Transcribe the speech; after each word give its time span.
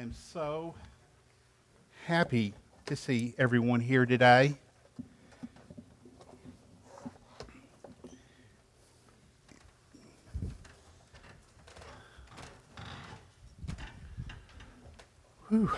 I 0.00 0.02
am 0.02 0.14
so 0.14 0.74
happy 2.06 2.54
to 2.86 2.96
see 2.96 3.34
everyone 3.36 3.80
here 3.80 4.06
today. 4.06 4.54
Whew. 15.50 15.70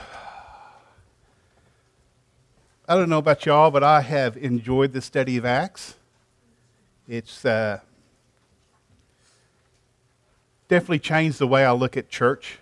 I 2.86 2.94
don't 2.94 3.08
know 3.08 3.18
about 3.18 3.44
y'all, 3.44 3.72
but 3.72 3.82
I 3.82 4.02
have 4.02 4.36
enjoyed 4.36 4.92
the 4.92 5.02
study 5.02 5.36
of 5.36 5.44
Acts. 5.44 5.96
It's 7.08 7.44
uh, 7.44 7.80
definitely 10.68 11.00
changed 11.00 11.40
the 11.40 11.48
way 11.48 11.64
I 11.64 11.72
look 11.72 11.96
at 11.96 12.08
church. 12.08 12.60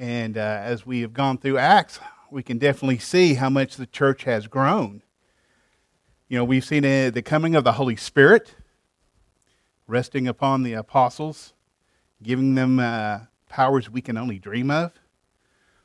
And 0.00 0.38
uh, 0.38 0.40
as 0.40 0.86
we 0.86 1.02
have 1.02 1.12
gone 1.12 1.36
through 1.36 1.58
Acts, 1.58 2.00
we 2.30 2.42
can 2.42 2.56
definitely 2.56 2.96
see 2.96 3.34
how 3.34 3.50
much 3.50 3.76
the 3.76 3.84
church 3.84 4.24
has 4.24 4.46
grown. 4.46 5.02
You 6.26 6.38
know, 6.38 6.44
we've 6.44 6.64
seen 6.64 6.86
uh, 6.86 7.10
the 7.10 7.20
coming 7.20 7.54
of 7.54 7.64
the 7.64 7.72
Holy 7.72 7.96
Spirit 7.96 8.54
resting 9.86 10.26
upon 10.26 10.62
the 10.62 10.72
apostles, 10.72 11.52
giving 12.22 12.54
them 12.54 12.78
uh, 12.78 13.18
powers 13.50 13.90
we 13.90 14.00
can 14.00 14.16
only 14.16 14.38
dream 14.38 14.70
of. 14.70 14.92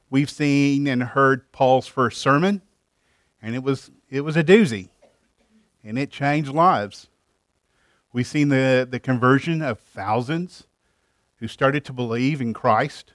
We've 0.09 0.29
seen 0.29 0.87
and 0.87 1.03
heard 1.03 1.51
Paul's 1.51 1.87
first 1.87 2.21
sermon, 2.21 2.61
and 3.41 3.53
it 3.53 3.63
was, 3.63 3.91
it 4.09 4.21
was 4.21 4.37
a 4.37 4.45
doozy, 4.45 4.91
and 5.83 5.99
it 5.99 6.09
changed 6.09 6.53
lives. 6.53 7.09
We've 8.13 8.25
seen 8.25 8.47
the, 8.47 8.87
the 8.89 9.01
conversion 9.01 9.61
of 9.61 9.77
thousands 9.77 10.67
who 11.39 11.49
started 11.49 11.83
to 11.83 11.91
believe 11.91 12.39
in 12.39 12.53
Christ 12.53 13.11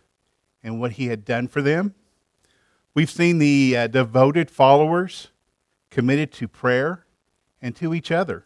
and 0.62 0.80
what 0.80 0.92
he 0.92 1.06
had 1.06 1.24
done 1.24 1.48
for 1.48 1.62
them. 1.62 1.95
We've 2.95 3.10
seen 3.10 3.38
the 3.38 3.77
uh, 3.77 3.86
devoted 3.86 4.50
followers 4.50 5.28
committed 5.91 6.33
to 6.33 6.48
prayer 6.48 7.06
and 7.62 7.75
to 7.77 7.94
each 7.94 8.11
other. 8.11 8.44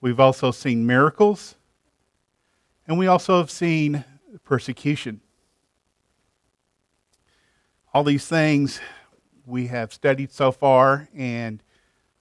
We've 0.00 0.20
also 0.20 0.50
seen 0.50 0.86
miracles, 0.86 1.56
and 2.86 2.98
we 2.98 3.06
also 3.06 3.38
have 3.38 3.50
seen 3.50 4.04
persecution. 4.44 5.20
All 7.92 8.04
these 8.04 8.26
things 8.26 8.80
we 9.46 9.68
have 9.68 9.92
studied 9.92 10.30
so 10.30 10.52
far, 10.52 11.08
and 11.14 11.62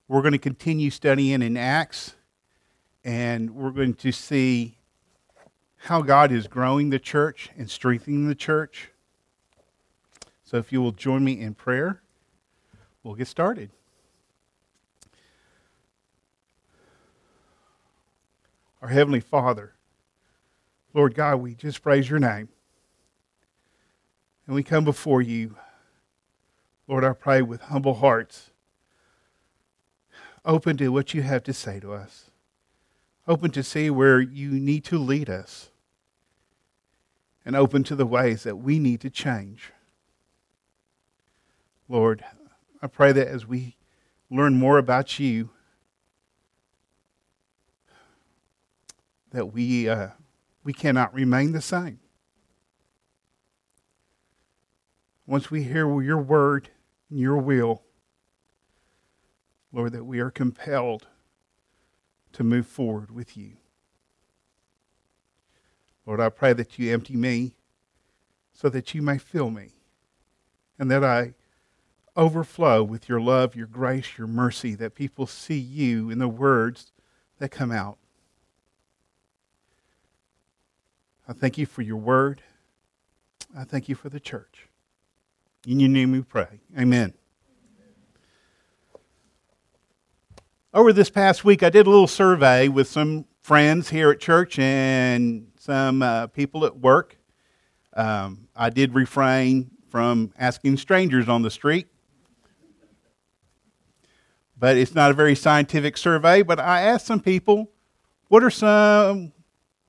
we're 0.08 0.22
going 0.22 0.32
to 0.32 0.38
continue 0.38 0.90
studying 0.90 1.42
in 1.42 1.58
Acts, 1.58 2.16
and 3.04 3.52
we're 3.52 3.72
going 3.72 3.94
to 3.96 4.12
see 4.12 4.77
how 5.78 6.02
God 6.02 6.32
is 6.32 6.48
growing 6.48 6.90
the 6.90 7.00
church 7.00 7.50
and 7.58 7.70
strengthening 7.70 8.28
the 8.28 8.36
church. 8.36 8.90
So 10.44 10.58
if 10.58 10.72
you 10.72 10.82
will 10.82 10.92
join 10.92 11.24
me 11.24 11.40
in 11.40 11.54
prayer, 11.54 12.02
we'll 13.04 13.16
get 13.16 13.28
started. 13.28 13.70
Our 18.82 18.90
Heavenly 18.90 19.20
Father, 19.20 19.74
Lord 20.94 21.16
God, 21.16 21.38
we 21.38 21.56
just 21.56 21.82
praise 21.82 22.10
your 22.10 22.20
name. 22.20 22.50
And 24.46 24.56
we 24.56 24.64
come 24.64 24.86
before 24.86 25.22
you, 25.22 25.58
Lord, 26.88 27.04
I 27.04 27.12
pray 27.12 27.42
with 27.42 27.62
humble 27.64 27.96
hearts, 27.96 28.52
open 30.46 30.78
to 30.78 30.88
what 30.90 31.14
you 31.14 31.22
have 31.22 31.44
to 31.44 31.54
say 31.54 31.82
to 31.82 31.92
us, 31.92 32.32
open 33.28 33.52
to 33.52 33.64
see 33.64 33.90
where 33.90 34.22
you 34.22 34.52
need 34.52 34.86
to 34.86 34.98
lead 34.98 35.30
us 35.30 35.70
and 37.46 37.56
open 37.56 37.84
to 37.84 37.96
the 37.96 38.06
ways 38.06 38.44
that 38.44 38.58
we 38.58 38.80
need 38.80 39.02
to 39.02 39.10
change. 39.10 39.72
Lord, 41.90 42.24
I 42.82 42.88
pray 42.88 43.12
that 43.12 43.28
as 43.28 43.46
we 43.46 43.76
learn 44.30 44.56
more 44.56 44.78
about 44.78 45.20
you, 45.20 45.50
that 49.32 49.54
we, 49.54 49.90
uh, 49.90 50.10
we 50.64 50.74
cannot 50.74 51.14
remain 51.14 51.52
the 51.52 51.62
same. 51.62 52.00
Once 55.26 55.52
we 55.52 55.64
hear 55.64 56.02
your 56.02 56.22
word 56.22 56.70
and 57.10 57.20
your 57.20 57.38
will, 57.38 57.84
Lord, 59.74 59.92
that 59.92 60.06
we 60.06 60.20
are 60.20 60.32
compelled 60.32 61.08
to 62.38 62.44
move 62.44 62.68
forward 62.68 63.10
with 63.10 63.36
you. 63.36 63.54
Lord, 66.06 66.20
I 66.20 66.30
pray 66.30 66.54
that 66.54 66.78
you 66.78 66.94
empty 66.94 67.16
me 67.16 67.56
so 68.54 68.70
that 68.70 68.94
you 68.94 69.02
may 69.02 69.18
fill 69.18 69.50
me 69.50 69.72
and 70.78 70.92
that 70.92 71.04
I 71.04 71.34
overflow 72.16 72.84
with 72.84 73.10
your 73.10 73.20
love, 73.20 73.56
your 73.56 73.66
grace, 73.66 74.20
your 74.20 74.28
mercy, 74.28 74.76
that 74.76 74.94
people 74.94 75.26
see 75.26 75.58
you 75.58 76.12
in 76.12 76.20
the 76.20 76.28
words 76.28 76.92
that 77.40 77.50
come 77.50 77.72
out. 77.72 77.98
I 81.28 81.34
thank 81.34 81.58
you 81.58 81.66
for 81.66 81.82
your 81.82 81.98
word. 81.98 82.44
I 83.58 83.64
thank 83.64 83.90
you 83.90 83.96
for 83.96 84.10
the 84.10 84.20
church. 84.20 84.68
In 85.66 85.80
your 85.80 85.90
name 85.90 86.12
we 86.12 86.22
pray. 86.22 86.60
Amen. 86.78 87.16
Over 90.78 90.94
this 90.94 91.10
past 91.10 91.44
week, 91.44 91.64
I 91.64 91.72
did 91.72 91.88
a 91.88 91.90
little 91.90 92.06
survey 92.06 92.68
with 92.68 92.88
some 92.88 93.26
friends 93.42 93.90
here 93.90 94.12
at 94.12 94.20
church 94.20 94.60
and 94.60 95.48
some 95.58 96.04
uh, 96.04 96.28
people 96.28 96.66
at 96.66 96.78
work. 96.78 97.18
Um, 97.96 98.48
I 98.56 98.70
did 98.70 98.94
refrain 98.94 99.72
from 99.90 100.32
asking 100.38 100.78
strangers 100.78 101.28
on 101.28 101.42
the 101.42 101.50
street. 101.50 101.88
But 104.56 104.78
it's 104.78 104.94
not 104.94 105.10
a 105.10 105.16
very 105.16 105.34
scientific 105.34 105.98
survey. 105.98 106.44
But 106.44 106.60
I 106.60 106.82
asked 106.82 107.08
some 107.08 107.22
people, 107.22 107.72
what 108.28 108.44
are 108.44 108.52
some 108.52 109.32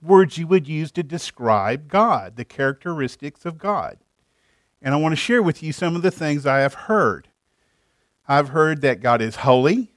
words 0.00 0.38
you 0.38 0.47
would 0.47 0.66
use 0.66 0.91
to 0.93 1.03
describe 1.03 1.88
God, 1.88 2.37
the 2.37 2.47
characteristics 2.47 3.44
of 3.44 3.59
God? 3.59 3.99
And 4.81 4.94
I 4.94 4.97
want 4.97 5.12
to 5.12 5.16
share 5.16 5.43
with 5.43 5.62
you 5.62 5.75
some 5.75 5.94
of 5.97 6.00
the 6.00 6.10
things 6.10 6.47
I 6.47 6.60
have 6.60 6.72
heard. 6.72 7.28
I've 8.26 8.49
heard 8.49 8.81
that 8.81 9.03
God 9.03 9.20
is 9.20 9.37
holy. 9.37 9.93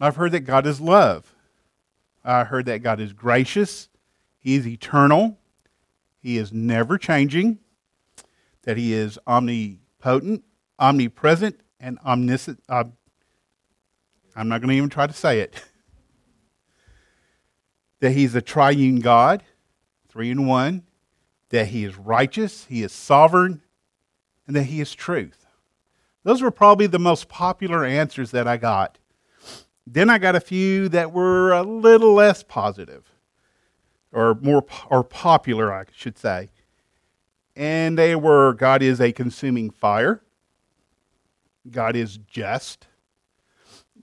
I've 0.00 0.16
heard 0.16 0.32
that 0.32 0.40
God 0.40 0.66
is 0.66 0.80
love. 0.80 1.34
I 2.24 2.44
heard 2.44 2.66
that 2.66 2.82
God 2.82 3.00
is 3.00 3.12
gracious. 3.12 3.88
He 4.38 4.54
is 4.54 4.66
eternal. 4.66 5.38
He 6.20 6.38
is 6.38 6.52
never 6.52 6.98
changing. 6.98 7.58
That 8.62 8.76
He 8.76 8.92
is 8.92 9.18
omnipotent, 9.26 10.44
omnipresent, 10.78 11.60
and 11.80 11.98
omniscient. 12.04 12.62
Uh, 12.68 12.84
I'm 14.36 14.48
not 14.48 14.60
going 14.60 14.70
to 14.70 14.76
even 14.76 14.88
try 14.88 15.06
to 15.06 15.12
say 15.12 15.40
it. 15.40 15.60
that 18.00 18.12
He's 18.12 18.34
a 18.34 18.42
triune 18.42 19.00
God, 19.00 19.42
three 20.08 20.30
in 20.30 20.46
one. 20.46 20.84
That 21.50 21.68
He 21.68 21.84
is 21.84 21.96
righteous, 21.96 22.66
He 22.66 22.82
is 22.82 22.92
sovereign, 22.92 23.62
and 24.46 24.56
that 24.56 24.64
He 24.64 24.80
is 24.80 24.94
truth. 24.94 25.46
Those 26.24 26.40
were 26.40 26.52
probably 26.52 26.86
the 26.86 27.00
most 27.00 27.28
popular 27.28 27.84
answers 27.84 28.30
that 28.30 28.46
I 28.46 28.56
got. 28.56 28.98
Then 29.86 30.10
I 30.10 30.18
got 30.18 30.36
a 30.36 30.40
few 30.40 30.88
that 30.90 31.12
were 31.12 31.52
a 31.52 31.62
little 31.62 32.14
less 32.14 32.42
positive 32.42 33.10
or 34.12 34.34
more 34.36 34.64
or 34.90 35.02
popular, 35.02 35.72
I 35.72 35.84
should 35.92 36.18
say. 36.18 36.50
And 37.56 37.98
they 37.98 38.14
were 38.14 38.54
God 38.54 38.82
is 38.82 39.00
a 39.00 39.12
consuming 39.12 39.70
fire. 39.70 40.22
God 41.70 41.96
is 41.96 42.18
just. 42.18 42.86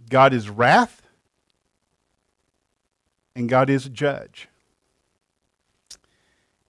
God 0.10 0.34
is 0.34 0.50
wrath. 0.50 1.04
And 3.36 3.48
God 3.48 3.70
is 3.70 3.86
a 3.86 3.90
judge. 3.90 4.50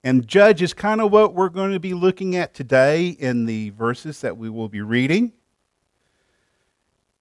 And 0.02 0.26
judge 0.26 0.62
is 0.62 0.72
kind 0.72 1.00
of 1.00 1.12
what 1.12 1.34
we're 1.34 1.50
going 1.50 1.72
to 1.72 1.80
be 1.80 1.92
looking 1.92 2.34
at 2.36 2.54
today 2.54 3.08
in 3.08 3.44
the 3.44 3.70
verses 3.70 4.20
that 4.22 4.38
we 4.38 4.48
will 4.48 4.68
be 4.68 4.80
reading. 4.80 5.32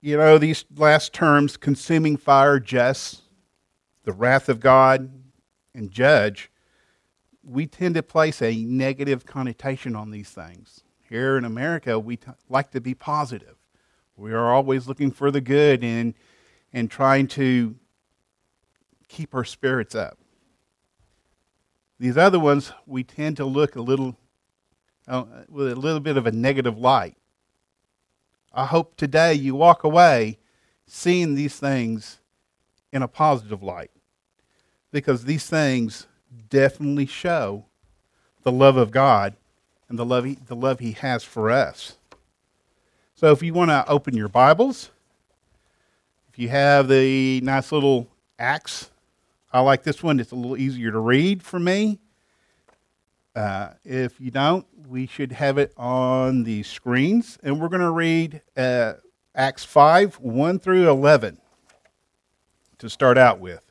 You 0.02 0.16
know, 0.16 0.38
these 0.38 0.64
last 0.78 1.12
terms 1.12 1.58
consuming 1.58 2.16
fire, 2.16 2.58
just, 2.60 3.24
the 4.06 4.14
wrath 4.14 4.48
of 4.48 4.62
God, 4.62 5.12
and 5.74 5.92
judge, 5.92 6.50
we 7.44 7.68
tend 7.68 7.96
to 7.96 8.04
place 8.04 8.42
a 8.42 8.56
negative 8.64 9.26
connotation 9.26 9.98
on 9.98 10.12
these 10.12 10.30
things. 10.30 10.82
Here 11.10 11.38
in 11.38 11.44
America, 11.44 12.00
we 12.00 12.16
t- 12.16 12.32
like 12.48 12.72
to 12.72 12.80
be 12.80 12.94
positive. 12.94 13.56
We 14.16 14.32
are 14.32 14.54
always 14.54 14.88
looking 14.88 15.12
for 15.12 15.32
the 15.32 15.42
good 15.42 15.84
and, 15.84 16.14
and 16.72 16.90
trying 16.90 17.28
to 17.30 17.76
keep 19.10 19.36
our 19.36 19.44
spirits 19.44 19.96
up. 19.96 20.18
These 22.00 22.18
other 22.18 22.40
ones, 22.40 22.72
we 22.86 23.04
tend 23.04 23.36
to 23.38 23.46
look 23.46 23.76
a 23.76 23.82
little 23.82 24.16
uh, 25.10 25.26
with 25.50 25.72
a 25.72 25.76
little 25.76 26.00
bit 26.00 26.16
of 26.16 26.26
a 26.26 26.32
negative 26.32 26.78
light. 26.78 27.18
I 28.54 28.66
hope 28.66 28.96
today 28.96 29.34
you 29.34 29.56
walk 29.56 29.84
away 29.84 30.40
seeing 30.88 31.36
these 31.36 31.56
things 31.58 32.20
in 32.92 33.02
a 33.04 33.08
positive 33.08 33.62
light 33.62 33.92
because 34.92 35.26
these 35.26 35.48
things 35.48 36.08
definitely 36.50 37.06
show 37.06 37.66
the 38.44 38.52
love 38.52 38.78
of 38.78 38.92
God 38.92 39.36
and 39.88 40.00
the 40.00 40.06
love 40.06 40.26
he, 40.26 40.36
the 40.48 40.56
love 40.56 40.80
he 40.80 40.94
has 40.94 41.24
for 41.24 41.50
us. 41.50 41.98
So 43.16 43.32
if 43.32 43.44
you 43.44 43.54
want 43.54 43.70
to 43.70 43.88
open 43.88 44.16
your 44.16 44.30
Bibles, 44.30 44.92
if 46.30 46.40
you 46.40 46.50
have 46.50 46.88
the 46.88 47.42
nice 47.42 47.72
little 47.72 48.08
Acts, 48.40 48.90
I 49.52 49.60
like 49.60 49.84
this 49.84 50.02
one. 50.02 50.20
It's 50.20 50.32
a 50.32 50.36
little 50.36 50.58
easier 50.58 50.92
to 50.92 51.00
read 51.00 51.44
for 51.44 51.60
me. 51.60 52.00
Uh, 53.36 53.70
if 53.84 54.20
you 54.20 54.32
don't, 54.32 54.66
we 54.88 55.06
should 55.06 55.32
have 55.32 55.58
it 55.58 55.74
on 55.78 56.44
the 56.44 56.64
screens. 56.64 57.38
And 57.44 57.62
we're 57.62 57.70
going 57.70 57.82
to 57.82 57.92
read 57.92 58.42
uh, 58.58 58.94
Acts 59.36 59.64
5 59.64 60.20
1 60.20 60.60
through 60.60 60.90
11 60.90 61.40
to 62.80 62.90
start 62.90 63.18
out 63.18 63.40
with. 63.40 63.70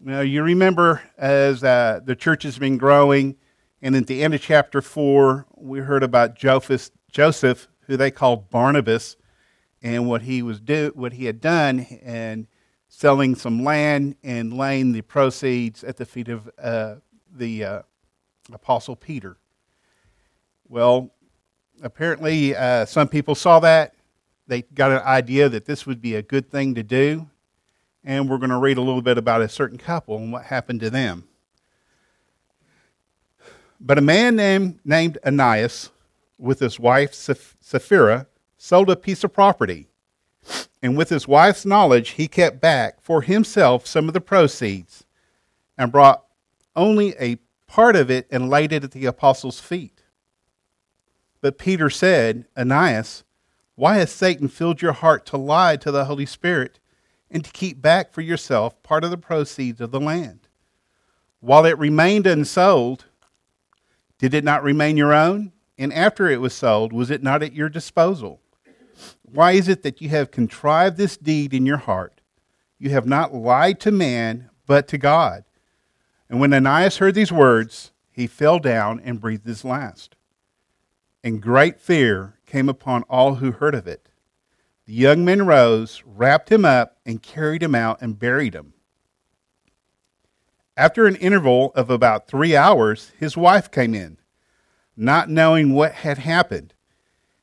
Now, 0.00 0.20
you 0.20 0.42
remember 0.42 1.02
as 1.18 1.62
uh, 1.62 2.00
the 2.04 2.14
church 2.14 2.44
has 2.44 2.58
been 2.58 2.78
growing, 2.78 3.36
and 3.82 3.96
at 3.96 4.06
the 4.06 4.22
end 4.22 4.32
of 4.32 4.40
chapter 4.40 4.80
4, 4.80 5.46
we 5.56 5.80
heard 5.80 6.02
about 6.02 6.36
Joseph, 6.36 6.90
Joseph 7.10 7.68
who 7.88 7.96
they 7.96 8.10
called 8.10 8.48
Barnabas, 8.48 9.16
and 9.82 10.08
what 10.08 10.22
he, 10.22 10.40
was 10.42 10.60
do, 10.60 10.92
what 10.94 11.14
he 11.14 11.24
had 11.24 11.40
done, 11.40 11.80
and 12.02 12.46
selling 12.98 13.36
some 13.36 13.62
land 13.62 14.16
and 14.24 14.52
laying 14.52 14.90
the 14.90 15.02
proceeds 15.02 15.84
at 15.84 15.96
the 15.96 16.04
feet 16.04 16.26
of 16.28 16.50
uh, 16.60 16.96
the 17.32 17.62
uh, 17.62 17.82
Apostle 18.52 18.96
Peter. 18.96 19.36
Well, 20.68 21.12
apparently, 21.80 22.56
uh, 22.56 22.86
some 22.86 23.06
people 23.06 23.36
saw 23.36 23.60
that. 23.60 23.94
They 24.48 24.62
got 24.62 24.90
an 24.90 25.02
idea 25.02 25.48
that 25.48 25.64
this 25.64 25.86
would 25.86 26.02
be 26.02 26.16
a 26.16 26.22
good 26.22 26.50
thing 26.50 26.74
to 26.74 26.82
do. 26.82 27.28
And 28.02 28.28
we're 28.28 28.38
going 28.38 28.50
to 28.50 28.58
read 28.58 28.78
a 28.78 28.82
little 28.82 29.02
bit 29.02 29.16
about 29.16 29.42
a 29.42 29.48
certain 29.48 29.78
couple 29.78 30.16
and 30.16 30.32
what 30.32 30.46
happened 30.46 30.80
to 30.80 30.90
them. 30.90 31.28
But 33.78 33.98
a 33.98 34.00
man 34.00 34.34
named, 34.34 34.80
named 34.84 35.18
Ananias, 35.24 35.90
with 36.36 36.58
his 36.58 36.80
wife 36.80 37.14
Sapphira, 37.14 38.26
sold 38.56 38.90
a 38.90 38.96
piece 38.96 39.22
of 39.22 39.32
property 39.32 39.86
and 40.82 40.96
with 40.96 41.08
his 41.08 41.26
wife's 41.26 41.66
knowledge, 41.66 42.10
he 42.10 42.28
kept 42.28 42.60
back 42.60 43.00
for 43.00 43.22
himself 43.22 43.86
some 43.86 44.06
of 44.08 44.14
the 44.14 44.20
proceeds 44.20 45.04
and 45.76 45.92
brought 45.92 46.24
only 46.76 47.14
a 47.18 47.38
part 47.66 47.96
of 47.96 48.10
it 48.10 48.26
and 48.30 48.48
laid 48.48 48.72
it 48.72 48.84
at 48.84 48.92
the 48.92 49.06
apostles' 49.06 49.60
feet. 49.60 50.02
But 51.40 51.58
Peter 51.58 51.90
said, 51.90 52.46
Ananias, 52.56 53.24
why 53.74 53.98
has 53.98 54.10
Satan 54.10 54.48
filled 54.48 54.82
your 54.82 54.92
heart 54.92 55.24
to 55.26 55.36
lie 55.36 55.76
to 55.76 55.90
the 55.90 56.06
Holy 56.06 56.26
Spirit 56.26 56.80
and 57.30 57.44
to 57.44 57.52
keep 57.52 57.80
back 57.80 58.12
for 58.12 58.22
yourself 58.22 58.82
part 58.82 59.04
of 59.04 59.10
the 59.10 59.18
proceeds 59.18 59.80
of 59.80 59.90
the 59.90 60.00
land? 60.00 60.48
While 61.40 61.64
it 61.64 61.78
remained 61.78 62.26
unsold, 62.26 63.04
did 64.18 64.34
it 64.34 64.42
not 64.42 64.64
remain 64.64 64.96
your 64.96 65.14
own? 65.14 65.52
And 65.78 65.92
after 65.92 66.28
it 66.28 66.40
was 66.40 66.54
sold, 66.54 66.92
was 66.92 67.10
it 67.10 67.22
not 67.22 67.42
at 67.42 67.52
your 67.52 67.68
disposal? 67.68 68.40
Why 69.32 69.52
is 69.52 69.68
it 69.68 69.82
that 69.82 70.00
you 70.00 70.08
have 70.10 70.30
contrived 70.30 70.96
this 70.96 71.16
deed 71.16 71.52
in 71.52 71.66
your 71.66 71.76
heart? 71.76 72.20
You 72.78 72.90
have 72.90 73.06
not 73.06 73.34
lied 73.34 73.80
to 73.80 73.90
man, 73.90 74.50
but 74.66 74.88
to 74.88 74.98
God. 74.98 75.44
And 76.28 76.40
when 76.40 76.52
Ananias 76.52 76.98
heard 76.98 77.14
these 77.14 77.32
words, 77.32 77.92
he 78.10 78.26
fell 78.26 78.58
down 78.58 79.00
and 79.04 79.20
breathed 79.20 79.46
his 79.46 79.64
last. 79.64 80.16
And 81.24 81.42
great 81.42 81.80
fear 81.80 82.38
came 82.46 82.68
upon 82.68 83.02
all 83.04 83.36
who 83.36 83.52
heard 83.52 83.74
of 83.74 83.86
it. 83.86 84.08
The 84.86 84.94
young 84.94 85.24
men 85.24 85.44
rose, 85.46 86.02
wrapped 86.06 86.50
him 86.50 86.64
up, 86.64 86.98
and 87.04 87.22
carried 87.22 87.62
him 87.62 87.74
out 87.74 88.00
and 88.00 88.18
buried 88.18 88.54
him. 88.54 88.72
After 90.76 91.06
an 91.06 91.16
interval 91.16 91.72
of 91.74 91.90
about 91.90 92.28
three 92.28 92.54
hours, 92.54 93.12
his 93.18 93.36
wife 93.36 93.70
came 93.70 93.94
in, 93.94 94.18
not 94.96 95.28
knowing 95.28 95.74
what 95.74 95.92
had 95.92 96.18
happened. 96.18 96.72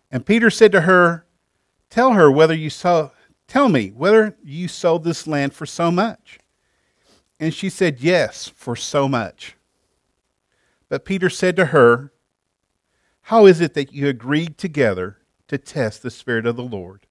And 0.09 0.25
Peter 0.25 0.49
said 0.49 0.71
to 0.71 0.81
her, 0.81 1.24
Tell 1.95 2.11
her 2.11 2.29
whether 2.29 2.53
you 2.53 2.69
sold, 2.69 3.11
tell 3.47 3.69
me 3.69 3.87
whether 3.87 4.35
you 4.43 4.67
sold 4.67 5.05
this 5.05 5.27
land 5.27 5.53
for 5.53 5.65
so 5.65 5.89
much. 5.89 6.39
And 7.39 7.53
she 7.53 7.69
said, 7.69 8.01
Yes, 8.01 8.49
for 8.53 8.75
so 8.75 9.07
much. 9.07 9.55
But 10.89 11.05
Peter 11.05 11.29
said 11.29 11.55
to 11.55 11.67
her, 11.67 12.11
How 13.21 13.45
is 13.45 13.61
it 13.61 13.75
that 13.75 13.93
you 13.93 14.09
agreed 14.09 14.57
together 14.57 15.19
to 15.47 15.57
test 15.57 16.03
the 16.03 16.11
Spirit 16.11 16.45
of 16.45 16.57
the 16.57 16.63
Lord? 16.63 17.07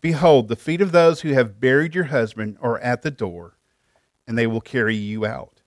Behold, 0.00 0.46
the 0.46 0.54
feet 0.54 0.80
of 0.80 0.92
those 0.92 1.22
who 1.22 1.32
have 1.32 1.58
buried 1.58 1.96
your 1.96 2.04
husband 2.04 2.56
are 2.60 2.78
at 2.78 3.02
the 3.02 3.10
door, 3.10 3.58
and 4.28 4.38
they 4.38 4.46
will 4.46 4.60
carry 4.60 4.94
you 4.94 5.26
out. 5.26 5.60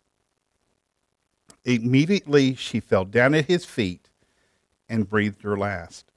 Immediately 1.65 2.55
she 2.55 2.79
fell 2.79 3.03
down 3.03 3.35
at 3.35 3.47
his 3.47 3.65
feet 3.65 4.07
and 4.87 5.09
breathed 5.09 5.41
her 5.41 5.57
last. 5.57 6.10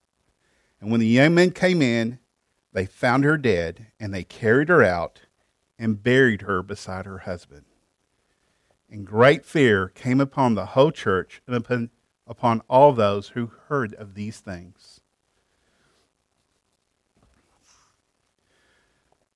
And 0.85 0.91
when 0.91 1.01
the 1.01 1.07
young 1.07 1.35
men 1.35 1.51
came 1.51 1.81
in, 1.81 2.19
they 2.75 2.85
found 2.85 3.25
her 3.25 3.39
dead, 3.39 3.87
and 3.99 4.13
they 4.13 4.23
carried 4.23 4.69
her 4.69 4.83
out 4.83 5.23
and 5.79 6.03
buried 6.03 6.43
her 6.43 6.63
beside 6.63 7.07
her 7.07 7.21
husband. 7.21 7.65
And 8.91 9.07
great 9.07 9.47
fear 9.47 9.89
came 9.89 10.21
upon 10.21 10.55
the 10.55 10.67
whole 10.67 10.91
church 10.91 11.41
and 11.47 11.57
upon, 11.57 11.89
upon 12.27 12.61
all 12.69 12.93
those 12.93 13.29
who 13.29 13.51
heard 13.69 13.95
of 13.95 14.13
these 14.13 14.41
things. 14.41 15.01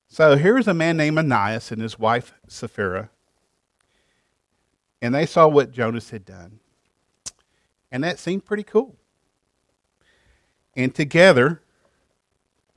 So 0.07 0.35
here's 0.35 0.67
a 0.67 0.75
man 0.75 0.97
named 0.97 1.17
Ananias 1.17 1.71
and 1.71 1.81
his 1.81 1.97
wife 1.97 2.31
Sapphira. 2.47 3.09
And 5.01 5.15
they 5.15 5.25
saw 5.25 5.47
what 5.47 5.71
Jonas 5.71 6.11
had 6.11 6.25
done. 6.25 6.59
And 7.91 8.03
that 8.03 8.19
seemed 8.19 8.45
pretty 8.45 8.61
cool. 8.61 8.98
And 10.75 10.93
together, 10.93 11.61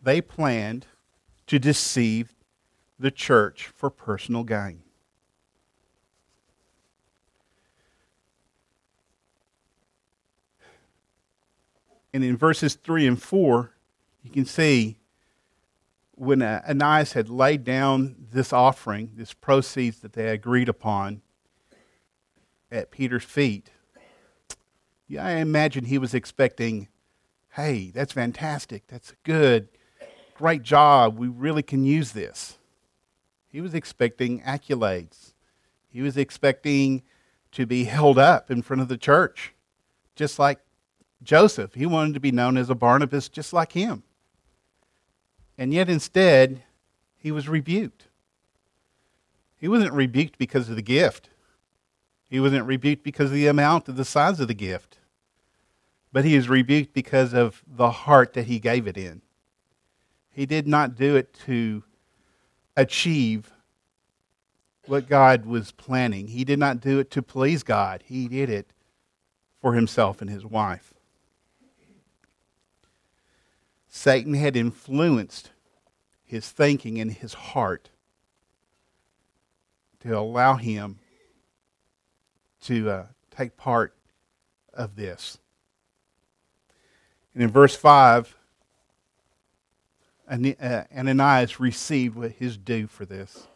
they 0.03 0.21
planned 0.21 0.87
to 1.47 1.59
deceive 1.59 2.35
the 2.99 3.11
church 3.11 3.67
for 3.67 3.91
personal 3.91 4.45
gain. 4.45 4.83
And 12.15 12.23
in 12.23 12.37
verses 12.37 12.75
3 12.75 13.07
and 13.07 13.23
4, 13.23 13.73
you 14.23 14.31
can 14.31 14.45
see 14.45 14.99
when 16.15 16.43
Ananias 16.43 17.15
had 17.15 17.29
laid 17.29 17.65
down 17.65 18.15
this 18.31 18.53
offering, 18.53 19.13
this 19.17 19.33
proceeds 19.33 20.01
that 20.01 20.13
they 20.13 20.29
agreed 20.29 20.69
upon 20.69 21.23
at 22.71 22.91
Peter's 22.91 23.25
feet, 23.25 23.71
yeah, 25.09 25.25
I 25.25 25.33
imagine 25.33 25.85
he 25.85 25.99
was 25.99 26.15
expecting 26.15 26.89
hey, 27.53 27.91
that's 27.95 28.13
fantastic. 28.13 28.87
That's 28.89 29.13
good. 29.25 29.69
Great 30.35 30.63
job. 30.63 31.19
We 31.19 31.29
really 31.29 31.63
can 31.63 31.85
use 31.85 32.13
this. 32.13 32.59
He 33.49 33.61
was 33.61 33.75
expecting 33.75 34.41
accolades. 34.41 35.35
He 35.91 36.01
was 36.01 36.17
expecting 36.17 37.03
to 37.53 37.67
be 37.67 37.85
held 37.85 38.19
up 38.19 38.51
in 38.51 38.63
front 38.63 38.81
of 38.81 38.89
the 38.89 38.97
church, 38.97 39.53
just 40.17 40.39
like 40.39 40.59
Joseph. 41.23 41.75
He 41.75 41.85
wanted 41.85 42.15
to 42.15 42.21
be 42.21 42.33
known 42.33 42.57
as 42.57 42.71
a 42.71 42.75
Barnabas 42.75 43.29
just 43.29 43.53
like 43.53 43.73
him. 43.73 44.03
And 45.59 45.75
yet 45.75 45.91
instead, 45.91 46.63
he 47.19 47.31
was 47.31 47.49
rebuked. 47.49 48.07
He 49.59 49.69
wasn't 49.69 49.93
rebuked 49.93 50.39
because 50.39 50.71
of 50.71 50.77
the 50.77 50.83
gift. 50.83 51.29
He 52.31 52.41
wasn't 52.41 52.67
rebuked 52.67 53.05
because 53.05 53.27
of 53.27 53.35
the 53.35 53.47
amount 53.47 53.89
of 53.89 53.97
the 53.97 54.07
size 54.07 54.41
of 54.41 54.49
the 54.49 54.55
gift 54.55 54.99
but 56.13 56.25
he 56.25 56.35
is 56.35 56.49
rebuked 56.49 56.93
because 56.93 57.33
of 57.33 57.63
the 57.67 57.91
heart 57.91 58.35
that 58.35 58.47
he 58.47 58.59
gave 58.59 58.87
it 58.87 58.99
in. 58.99 59.23
He 60.31 60.47
did 60.47 60.67
not 60.67 60.95
do 60.95 61.17
it 61.17 61.33
to 61.47 61.83
achieve 62.77 63.51
what 64.87 65.09
God 65.09 65.47
was 65.47 65.73
planning. 65.73 66.29
He 66.29 66.45
did 66.45 66.59
not 66.59 66.81
do 66.81 66.99
it 66.99 67.11
to 67.13 67.23
please 67.23 67.63
God. 67.63 68.03
He 68.07 68.29
did 68.29 68.51
it 68.51 68.73
for 69.61 69.75
himself 69.75 70.21
and 70.21 70.29
his 70.29 70.45
wife. 70.45 70.93
Satan 73.89 74.35
had 74.35 74.57
influenced 74.57 75.51
his 76.25 76.49
thinking 76.49 76.99
and 76.99 77.13
his 77.13 77.35
heart 77.35 77.91
to 80.01 80.19
allow 80.19 80.57
him 80.57 80.99
to 82.63 82.91
uh, 82.91 83.07
take 83.31 83.57
part 83.57 83.95
of 84.73 84.97
this. 84.97 85.39
And 87.35 87.43
in 87.43 87.51
verse 87.51 87.75
5, 87.75 88.37
uh, 90.29 90.83
Ananias 90.97 91.61
received 91.61 92.17
what 92.17 92.33
his 92.33 92.57
due 92.57 92.87
for 92.87 93.05
this. 93.05 93.47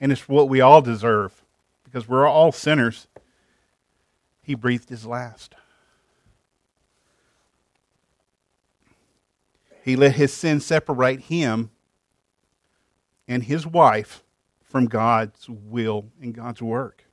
And 0.00 0.12
it's 0.12 0.28
what 0.28 0.48
we 0.48 0.60
all 0.60 0.82
deserve 0.82 1.42
because 1.84 2.08
we're 2.08 2.26
all 2.26 2.52
sinners. 2.52 3.06
He 4.42 4.54
breathed 4.54 4.88
his 4.88 5.04
last. 5.04 5.54
He 9.84 9.96
let 9.96 10.16
his 10.16 10.32
sin 10.32 10.60
separate 10.60 11.20
him 11.20 11.70
and 13.26 13.42
his 13.42 13.66
wife 13.66 14.22
from 14.62 14.86
God's 14.86 15.48
will 15.48 16.06
and 16.20 16.34
God's 16.34 16.60
work. 16.60 17.04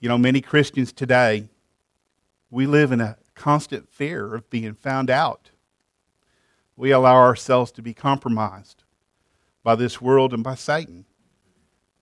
You 0.00 0.08
know, 0.08 0.16
many 0.16 0.40
Christians 0.40 0.92
today, 0.92 1.48
we 2.50 2.66
live 2.66 2.90
in 2.90 3.02
a 3.02 3.18
constant 3.40 3.88
fear 3.88 4.34
of 4.34 4.50
being 4.50 4.74
found 4.74 5.08
out. 5.08 5.48
We 6.76 6.90
allow 6.90 7.16
ourselves 7.16 7.72
to 7.72 7.80
be 7.80 7.94
compromised 7.94 8.84
by 9.62 9.76
this 9.76 9.98
world 9.98 10.34
and 10.34 10.44
by 10.44 10.56
Satan. 10.56 11.06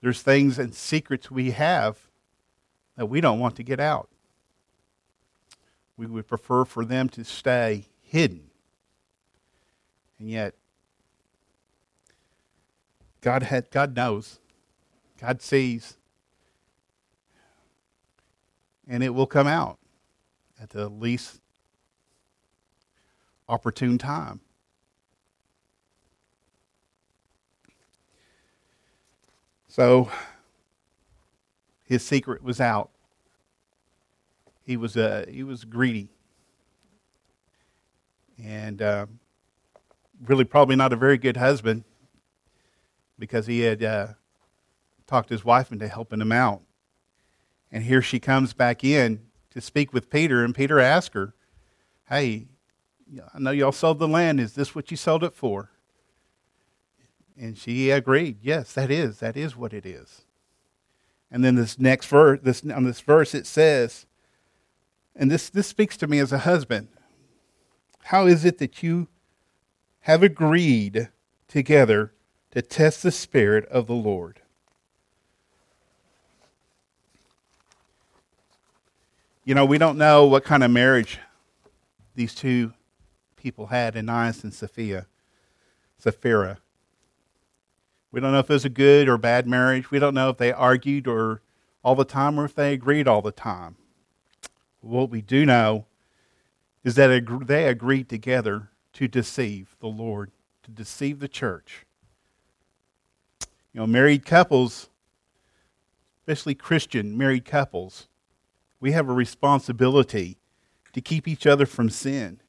There's 0.01 0.21
things 0.21 0.59
and 0.59 0.75
secrets 0.75 1.31
we 1.31 1.53
have 1.53 1.97
that 2.97 3.07
we 3.07 3.21
don't 3.21 3.39
want 3.39 3.55
to 3.55 3.63
get 3.63 3.79
out. 3.79 4.09
We 5.97 6.07
would 6.07 6.27
prefer 6.27 6.65
for 6.65 6.85
them 6.85 7.09
to 7.11 7.23
stay 7.23 7.87
hidden. 8.03 8.51
And 10.19 10.29
yet, 10.29 10.55
God, 13.21 13.45
had, 13.45 13.71
God 13.71 13.95
knows, 13.95 14.41
God 15.21 15.41
sees, 15.41 15.99
and 18.89 19.05
it 19.05 19.11
will 19.11 19.27
come 19.27 19.47
out 19.47 19.79
at 20.61 20.71
the 20.71 20.89
least 20.89 21.41
opportune 23.49 23.99
time. 23.99 24.41
So 29.69 30.11
his 31.85 32.05
secret 32.05 32.43
was 32.43 32.61
out. 32.61 32.91
He 34.65 34.77
was 34.77 34.97
uh, 34.97 35.25
he 35.29 35.45
was 35.45 35.65
greedy, 35.65 36.11
and 38.43 38.83
uh, 38.83 39.07
really 40.27 40.45
probably 40.45 40.77
not 40.77 40.93
a 40.93 40.97
very 40.97 41.17
good 41.17 41.37
husband 41.37 41.85
because 43.19 43.47
he 43.47 43.61
had 43.61 43.83
uh, 43.83 44.09
talked 45.07 45.31
his 45.31 45.45
wife 45.45 45.73
into 45.73 45.89
helping 45.89 46.21
him 46.21 46.33
out. 46.33 46.63
And 47.71 47.85
here 47.85 48.03
she 48.03 48.19
comes 48.19 48.53
back 48.53 48.85
in 48.85 49.28
to 49.51 49.61
speak 49.61 49.93
with 49.93 50.11
Peter, 50.11 50.45
and 50.45 50.55
Peter 50.55 50.79
asked 50.79 51.15
her, 51.15 51.35
Hey, 52.09 52.49
I 53.35 53.39
know 53.39 53.51
y'all 53.51 53.73
sold 53.73 53.99
the 53.99 54.09
land. 54.09 54.41
Is 54.41 54.55
this 54.55 54.75
what 54.75 54.91
you 54.91 54.97
sold 54.97 55.25
it 55.25 55.35
for? 55.35 55.71
And 57.39 57.57
she 57.57 57.91
agreed, 57.91 58.39
Yes, 58.43 58.73
that 58.75 58.91
is. 58.91 59.19
That 59.21 59.37
is 59.37 59.57
what 59.57 59.73
it 59.73 59.87
is. 59.87 60.23
And 61.31 61.45
then 61.45 61.57
this 61.57 61.79
next 61.79 62.07
verse, 62.07 62.41
this, 62.43 62.63
on 62.65 62.85
this 62.85 63.01
verse, 63.01 63.35
it 63.35 63.47
says, 63.47 64.07
and 65.15 65.31
this, 65.31 65.51
this 65.51 65.67
speaks 65.67 65.97
to 65.99 66.07
me 66.07 66.21
as 66.21 66.33
a 66.33 66.39
husband. 66.39 66.89
How 68.05 68.27
is 68.27 68.45
it 68.45 68.59
that 68.59 68.83
you 68.83 69.09
have 70.01 70.23
agreed 70.23 71.09
together 71.49 72.13
to 72.51 72.63
test 72.63 73.03
the 73.03 73.11
Spirit 73.11 73.67
of 73.67 73.87
the 73.87 73.95
Lord. 73.95 74.41
You 79.49 79.55
know, 79.55 79.65
we 79.65 79.79
don't 79.79 79.97
know 79.97 80.27
what 80.27 80.45
kind 80.45 80.63
of 80.63 80.71
marriage 80.71 81.19
these 82.15 82.35
two 82.35 82.75
people 83.35 83.69
had, 83.69 83.97
Ananias 83.97 84.45
and 84.45 84.53
Sophia, 84.53 85.07
Sapphira. 85.97 86.59
We 88.13 88.21
don't 88.21 88.33
know 88.33 88.41
if 88.41 88.51
it 88.51 88.53
was 88.53 88.67
a 88.67 88.69
good 88.69 89.09
or 89.09 89.17
bad 89.17 89.47
marriage. 89.47 89.91
We 89.91 90.01
don't 90.01 90.13
know 90.13 90.29
if 90.29 90.37
they 90.37 90.53
argued 90.53 91.09
or 91.09 91.41
all 91.83 91.95
the 91.95 92.05
time 92.05 92.39
or 92.39 92.45
if 92.45 92.55
they 92.55 92.75
agreed 92.75 93.09
all 93.09 93.23
the 93.23 93.33
time. 93.33 93.77
What 94.83 95.09
we 95.09 95.23
do 95.23 95.47
know 95.47 95.87
is 96.85 96.97
that 96.97 97.25
they 97.47 97.69
agreed 97.69 98.11
together 98.11 98.69
to 98.93 99.09
deceive 99.09 99.77
the 99.81 99.89
Lord, 99.89 100.31
to 100.65 100.71
deceive 100.71 101.21
the 101.21 101.27
church. 101.27 101.87
You 103.73 103.81
know, 103.81 103.87
married 103.87 104.27
couples, 104.27 104.91
especially 106.21 106.55
Christian 106.55 107.17
married 107.17 107.47
couples, 107.47 108.09
we 108.81 108.93
have 108.93 109.09
a 109.09 109.13
responsibility 109.13 110.39
to 110.93 111.01
keep 111.01 111.27
each 111.29 111.47
other 111.47 111.67
from 111.67 111.91
sin 111.91 112.41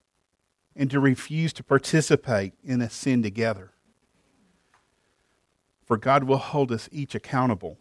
and 0.75 0.89
to 0.91 0.99
refuse 0.99 1.51
to 1.53 1.63
participate 1.63 2.53
in 2.63 2.81
a 2.81 2.89
sin 2.89 3.21
together. 3.21 3.71
For 5.85 5.97
God 5.97 6.23
will 6.23 6.37
hold 6.37 6.71
us 6.71 6.87
each 6.91 7.15
accountable. 7.15 7.77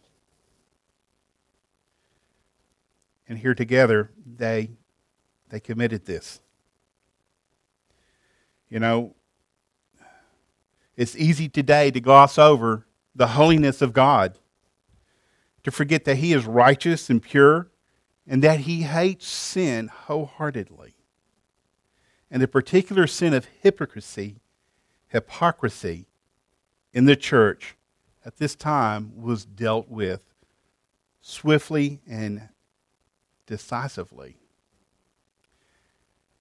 And 3.27 3.37
here 3.37 3.53
together, 3.53 4.11
they, 4.25 4.71
they 5.49 5.59
committed 5.59 6.05
this. 6.05 6.41
You 8.67 8.79
know, 8.79 9.15
it's 10.97 11.15
easy 11.15 11.47
today 11.47 11.91
to 11.91 12.01
gloss 12.01 12.37
over 12.37 12.85
the 13.15 13.27
holiness 13.27 13.81
of 13.81 13.93
God, 13.93 14.37
to 15.63 15.71
forget 15.71 16.05
that 16.05 16.17
He 16.17 16.33
is 16.33 16.45
righteous 16.45 17.09
and 17.09 17.21
pure, 17.21 17.69
and 18.29 18.43
that 18.43 18.61
He 18.61 18.83
hates 18.83 19.27
sin 19.27 19.87
wholeheartedly. 19.87 20.93
And 22.29 22.41
the 22.41 22.47
particular 22.47 23.07
sin 23.07 23.33
of 23.33 23.47
hypocrisy, 23.61 24.37
hypocrisy 25.07 26.05
in 26.93 27.05
the 27.05 27.15
church 27.15 27.75
at 28.23 28.37
this 28.37 28.55
time 28.55 29.19
was 29.19 29.45
dealt 29.45 29.89
with 29.89 30.23
swiftly 31.21 32.01
and 32.07 32.49
decisively. 33.47 34.37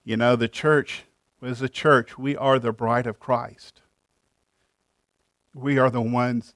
You 0.05 0.19
know, 0.19 0.37
the 0.37 0.49
church, 0.49 1.05
as 1.43 1.63
a 1.63 1.69
church, 1.71 2.19
we 2.19 2.37
are 2.37 2.59
the 2.59 2.73
bride 2.73 3.07
of 3.07 3.19
Christ. 3.19 3.81
We 5.55 5.79
are 5.79 5.91
the 5.91 6.03
ones 6.03 6.55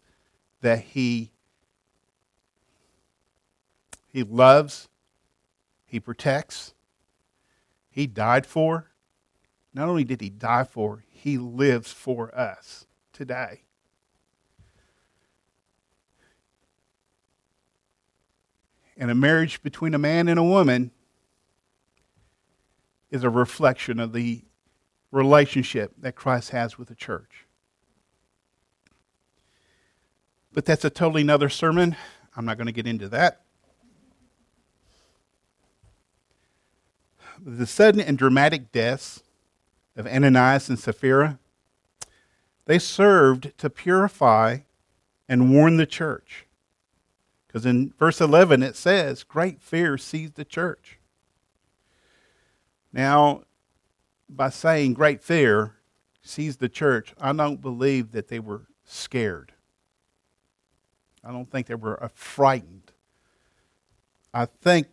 that 0.60 0.80
he 0.80 1.30
he 4.12 4.22
loves, 4.22 4.90
he 5.92 6.00
protects, 6.00 6.72
he 7.90 8.06
died 8.06 8.46
for. 8.46 8.92
Not 9.74 9.90
only 9.90 10.04
did 10.04 10.22
he 10.22 10.30
die 10.30 10.64
for, 10.64 11.04
he 11.10 11.36
lives 11.36 11.92
for 11.92 12.34
us 12.34 12.86
today. 13.12 13.64
And 18.96 19.10
a 19.10 19.14
marriage 19.14 19.62
between 19.62 19.92
a 19.92 19.98
man 19.98 20.28
and 20.28 20.38
a 20.38 20.42
woman 20.42 20.92
is 23.10 23.22
a 23.22 23.28
reflection 23.28 24.00
of 24.00 24.14
the 24.14 24.46
relationship 25.10 25.92
that 25.98 26.16
Christ 26.16 26.50
has 26.50 26.78
with 26.78 26.88
the 26.88 26.94
church. 26.94 27.46
But 30.54 30.64
that's 30.64 30.86
a 30.86 30.90
totally 30.90 31.20
another 31.20 31.50
sermon. 31.50 31.96
I'm 32.34 32.46
not 32.46 32.56
going 32.56 32.66
to 32.66 32.72
get 32.72 32.86
into 32.86 33.10
that. 33.10 33.42
The 37.44 37.66
sudden 37.66 38.00
and 38.00 38.16
dramatic 38.16 38.70
deaths 38.70 39.22
of 39.96 40.06
Ananias 40.06 40.68
and 40.68 40.78
Sapphira, 40.78 41.40
they 42.66 42.78
served 42.78 43.52
to 43.58 43.68
purify 43.68 44.58
and 45.28 45.52
warn 45.52 45.76
the 45.76 45.86
church. 45.86 46.46
Because 47.46 47.66
in 47.66 47.92
verse 47.98 48.20
11 48.20 48.62
it 48.62 48.76
says, 48.76 49.24
Great 49.24 49.60
fear 49.60 49.98
seized 49.98 50.36
the 50.36 50.44
church. 50.44 50.98
Now, 52.92 53.42
by 54.28 54.48
saying 54.50 54.94
great 54.94 55.20
fear 55.20 55.74
seized 56.22 56.60
the 56.60 56.68
church, 56.68 57.12
I 57.20 57.32
don't 57.32 57.60
believe 57.60 58.12
that 58.12 58.28
they 58.28 58.38
were 58.38 58.66
scared. 58.84 59.52
I 61.24 61.32
don't 61.32 61.50
think 61.50 61.66
they 61.66 61.74
were 61.74 62.10
frightened. 62.14 62.92
I 64.32 64.46
think 64.46 64.86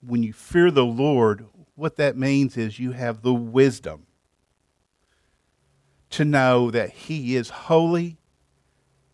when 0.00 0.22
you 0.22 0.32
fear 0.32 0.70
the 0.70 0.84
Lord, 0.84 1.46
what 1.76 1.96
that 1.96 2.16
means 2.16 2.56
is 2.56 2.80
you 2.80 2.92
have 2.92 3.22
the 3.22 3.32
wisdom 3.32 4.06
to 6.10 6.24
know 6.24 6.70
that 6.70 6.90
He 6.90 7.36
is 7.36 7.50
holy, 7.50 8.18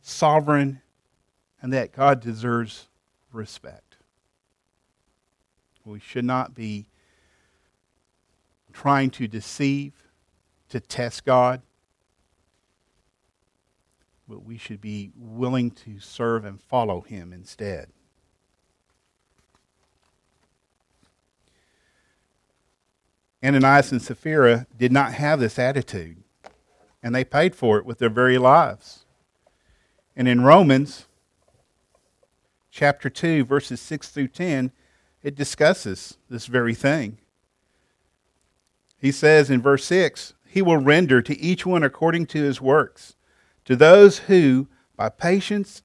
sovereign, 0.00 0.80
and 1.60 1.72
that 1.72 1.92
God 1.92 2.20
deserves 2.20 2.88
respect. 3.32 3.96
We 5.84 6.00
should 6.00 6.24
not 6.24 6.54
be 6.54 6.86
trying 8.72 9.10
to 9.10 9.28
deceive, 9.28 9.92
to 10.70 10.80
test 10.80 11.24
God 11.24 11.60
but 14.32 14.44
we 14.44 14.56
should 14.56 14.80
be 14.80 15.10
willing 15.14 15.70
to 15.70 15.98
serve 16.00 16.46
and 16.46 16.58
follow 16.58 17.02
him 17.02 17.34
instead. 17.34 17.88
Ananias 23.44 23.90
and 23.90 24.00
Sapphira 24.00 24.66
did 24.76 24.92
not 24.92 25.14
have 25.14 25.40
this 25.40 25.58
attitude, 25.58 26.22
and 27.02 27.14
they 27.14 27.24
paid 27.24 27.56
for 27.56 27.78
it 27.78 27.84
with 27.84 27.98
their 27.98 28.10
very 28.10 28.38
lives. 28.38 29.04
And 30.14 30.28
in 30.28 30.42
Romans 30.42 31.06
chapter 32.70 33.10
2, 33.10 33.44
verses 33.44 33.80
6 33.80 34.08
through 34.10 34.28
10, 34.28 34.70
it 35.22 35.34
discusses 35.34 36.18
this 36.28 36.46
very 36.46 36.74
thing. 36.74 37.18
He 38.98 39.10
says 39.10 39.50
in 39.50 39.60
verse 39.60 39.84
6 39.86 40.34
He 40.46 40.62
will 40.62 40.78
render 40.78 41.20
to 41.22 41.38
each 41.40 41.66
one 41.66 41.82
according 41.82 42.26
to 42.26 42.42
his 42.42 42.60
works. 42.60 43.16
To 43.64 43.74
those 43.74 44.20
who, 44.20 44.68
by 44.96 45.08
patience 45.08 45.82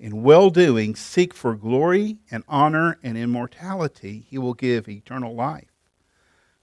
and 0.00 0.24
well 0.24 0.50
doing, 0.50 0.96
seek 0.96 1.32
for 1.32 1.54
glory 1.54 2.18
and 2.30 2.42
honor 2.48 2.98
and 3.02 3.16
immortality. 3.16 4.26
He 4.28 4.38
will 4.38 4.54
give 4.54 4.88
eternal 4.88 5.34
life. 5.34 5.75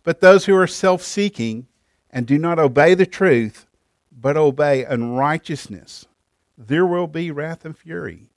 But 0.03 0.19
those 0.19 0.45
who 0.45 0.55
are 0.55 0.67
self 0.67 1.01
seeking 1.01 1.67
and 2.09 2.27
do 2.27 2.37
not 2.37 2.59
obey 2.59 2.93
the 2.93 3.05
truth, 3.05 3.65
but 4.11 4.37
obey 4.37 4.83
unrighteousness, 4.83 6.05
there 6.57 6.85
will 6.85 7.07
be 7.07 7.31
wrath 7.31 7.65
and 7.65 7.77
fury. 7.77 8.29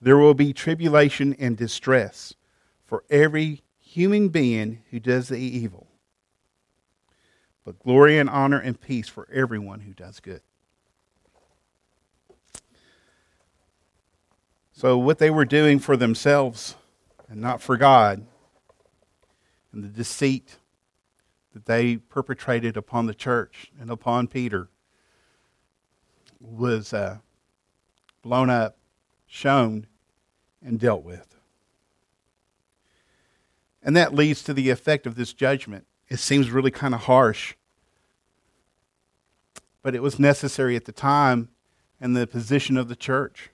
There 0.00 0.18
will 0.18 0.34
be 0.34 0.52
tribulation 0.52 1.34
and 1.38 1.56
distress 1.56 2.34
for 2.84 3.04
every 3.08 3.62
human 3.80 4.28
being 4.28 4.82
who 4.90 5.00
does 5.00 5.28
the 5.28 5.38
evil. 5.38 5.86
But 7.64 7.78
glory 7.78 8.18
and 8.18 8.28
honor 8.28 8.58
and 8.58 8.80
peace 8.80 9.08
for 9.08 9.26
everyone 9.32 9.80
who 9.80 9.92
does 9.92 10.20
good. 10.20 10.42
So, 14.72 14.98
what 14.98 15.18
they 15.18 15.30
were 15.30 15.46
doing 15.46 15.78
for 15.78 15.96
themselves 15.96 16.74
and 17.28 17.40
not 17.40 17.62
for 17.62 17.78
God, 17.78 18.26
and 19.72 19.82
the 19.82 19.88
deceit 19.88 20.58
that 21.56 21.64
they 21.64 21.96
perpetrated 21.96 22.76
upon 22.76 23.06
the 23.06 23.14
church 23.14 23.72
and 23.80 23.90
upon 23.90 24.28
Peter, 24.28 24.68
was 26.38 26.92
uh, 26.92 27.16
blown 28.20 28.50
up, 28.50 28.76
shown, 29.26 29.86
and 30.62 30.78
dealt 30.78 31.02
with. 31.02 31.34
And 33.82 33.96
that 33.96 34.14
leads 34.14 34.42
to 34.42 34.52
the 34.52 34.68
effect 34.68 35.06
of 35.06 35.14
this 35.14 35.32
judgment. 35.32 35.86
It 36.10 36.18
seems 36.18 36.50
really 36.50 36.70
kind 36.70 36.92
of 36.92 37.04
harsh, 37.04 37.54
but 39.82 39.94
it 39.94 40.02
was 40.02 40.18
necessary 40.18 40.76
at 40.76 40.84
the 40.84 40.92
time 40.92 41.48
and 41.98 42.14
the 42.14 42.26
position 42.26 42.76
of 42.76 42.88
the 42.88 42.96
church. 42.96 43.48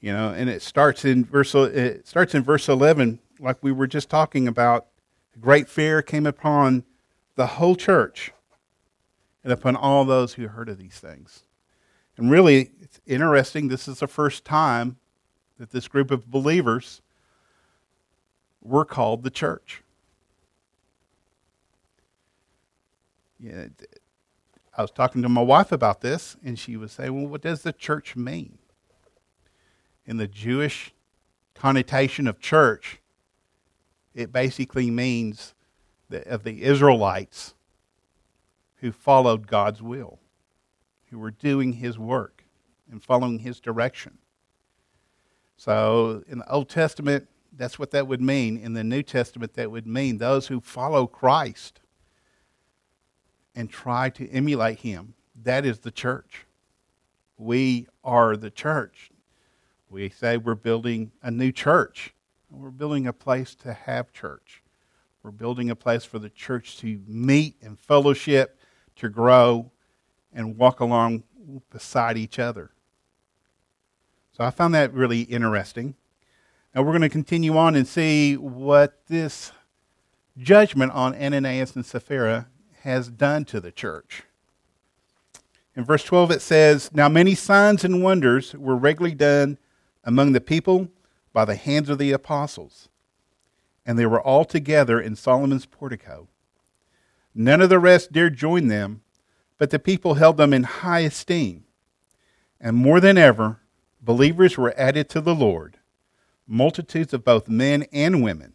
You 0.00 0.12
know, 0.12 0.30
and 0.30 0.50
it 0.50 0.62
starts 0.62 1.04
in 1.04 1.24
verse 1.24 1.54
it 1.54 2.08
starts 2.08 2.34
in 2.34 2.42
verse 2.42 2.68
11 2.68 3.20
like 3.38 3.58
we 3.62 3.70
were 3.70 3.86
just 3.86 4.10
talking 4.10 4.48
about. 4.48 4.88
Great 5.38 5.68
fear 5.68 6.02
came 6.02 6.26
upon 6.26 6.84
the 7.36 7.46
whole 7.46 7.76
church 7.76 8.32
and 9.44 9.52
upon 9.52 9.76
all 9.76 10.04
those 10.04 10.34
who 10.34 10.48
heard 10.48 10.68
of 10.68 10.78
these 10.78 10.98
things. 10.98 11.44
And 12.16 12.30
really, 12.30 12.72
it's 12.80 13.00
interesting. 13.06 13.68
This 13.68 13.88
is 13.88 14.00
the 14.00 14.06
first 14.06 14.44
time 14.44 14.96
that 15.58 15.70
this 15.70 15.88
group 15.88 16.10
of 16.10 16.30
believers 16.30 17.00
were 18.62 18.84
called 18.84 19.22
the 19.22 19.30
church. 19.30 19.82
Yeah, 23.38 23.68
I 24.76 24.82
was 24.82 24.90
talking 24.90 25.22
to 25.22 25.28
my 25.28 25.42
wife 25.42 25.72
about 25.72 26.02
this, 26.02 26.36
and 26.44 26.58
she 26.58 26.76
was 26.76 26.92
saying, 26.92 27.14
Well, 27.14 27.30
what 27.30 27.40
does 27.40 27.62
the 27.62 27.72
church 27.72 28.16
mean? 28.16 28.58
in 30.10 30.16
the 30.16 30.26
Jewish 30.26 30.92
connotation 31.54 32.26
of 32.26 32.40
church, 32.40 32.99
it 34.14 34.32
basically 34.32 34.90
means 34.90 35.54
that 36.08 36.26
of 36.26 36.42
the 36.42 36.62
Israelites 36.62 37.54
who 38.76 38.92
followed 38.92 39.46
God's 39.46 39.82
will, 39.82 40.18
who 41.10 41.18
were 41.18 41.30
doing 41.30 41.74
His 41.74 41.98
work 41.98 42.44
and 42.90 43.02
following 43.02 43.40
His 43.40 43.60
direction. 43.60 44.18
So 45.56 46.24
in 46.26 46.38
the 46.38 46.50
Old 46.50 46.68
Testament, 46.68 47.28
that's 47.56 47.78
what 47.78 47.90
that 47.90 48.06
would 48.08 48.22
mean. 48.22 48.56
In 48.56 48.72
the 48.72 48.84
New 48.84 49.02
Testament, 49.02 49.54
that 49.54 49.70
would 49.70 49.86
mean 49.86 50.18
those 50.18 50.46
who 50.46 50.60
follow 50.60 51.06
Christ 51.06 51.80
and 53.54 53.68
try 53.68 54.08
to 54.10 54.28
emulate 54.30 54.78
Him. 54.78 55.14
That 55.42 55.66
is 55.66 55.80
the 55.80 55.90
church. 55.90 56.46
We 57.36 57.86
are 58.04 58.36
the 58.36 58.50
church. 58.50 59.10
We 59.88 60.08
say 60.08 60.36
we're 60.36 60.54
building 60.54 61.12
a 61.22 61.30
new 61.30 61.52
church. 61.52 62.14
We're 62.50 62.70
building 62.70 63.06
a 63.06 63.12
place 63.12 63.54
to 63.56 63.72
have 63.72 64.12
church. 64.12 64.62
We're 65.22 65.30
building 65.30 65.70
a 65.70 65.76
place 65.76 66.04
for 66.04 66.18
the 66.18 66.30
church 66.30 66.78
to 66.78 67.00
meet 67.06 67.56
and 67.62 67.78
fellowship, 67.78 68.58
to 68.96 69.08
grow, 69.08 69.70
and 70.32 70.56
walk 70.56 70.80
along 70.80 71.22
beside 71.70 72.16
each 72.16 72.38
other. 72.38 72.72
So 74.32 74.44
I 74.44 74.50
found 74.50 74.74
that 74.74 74.92
really 74.92 75.22
interesting. 75.22 75.94
Now 76.74 76.82
we're 76.82 76.92
going 76.92 77.02
to 77.02 77.08
continue 77.08 77.56
on 77.56 77.76
and 77.76 77.86
see 77.86 78.36
what 78.36 79.06
this 79.06 79.52
judgment 80.38 80.92
on 80.92 81.14
Ananias 81.14 81.76
and 81.76 81.84
Sapphira 81.84 82.48
has 82.82 83.08
done 83.08 83.44
to 83.46 83.60
the 83.60 83.70
church. 83.70 84.24
In 85.76 85.84
verse 85.84 86.02
12 86.04 86.32
it 86.32 86.42
says, 86.42 86.90
Now 86.92 87.08
many 87.08 87.34
signs 87.34 87.84
and 87.84 88.02
wonders 88.02 88.54
were 88.54 88.76
regularly 88.76 89.14
done 89.14 89.58
among 90.04 90.32
the 90.32 90.40
people 90.40 90.88
by 91.32 91.44
the 91.44 91.54
hands 91.54 91.88
of 91.88 91.98
the 91.98 92.12
apostles. 92.12 92.88
And 93.86 93.98
they 93.98 94.06
were 94.06 94.20
all 94.20 94.44
together 94.44 95.00
in 95.00 95.16
Solomon's 95.16 95.66
portico. 95.66 96.28
None 97.34 97.60
of 97.60 97.68
the 97.68 97.78
rest 97.78 98.12
dared 98.12 98.36
join 98.36 98.68
them, 98.68 99.02
but 99.58 99.70
the 99.70 99.78
people 99.78 100.14
held 100.14 100.36
them 100.36 100.52
in 100.52 100.64
high 100.64 101.00
esteem. 101.00 101.64
And 102.60 102.76
more 102.76 103.00
than 103.00 103.16
ever, 103.16 103.60
believers 104.00 104.58
were 104.58 104.74
added 104.76 105.08
to 105.10 105.20
the 105.20 105.34
Lord, 105.34 105.78
multitudes 106.46 107.14
of 107.14 107.24
both 107.24 107.48
men 107.48 107.86
and 107.92 108.22
women, 108.22 108.54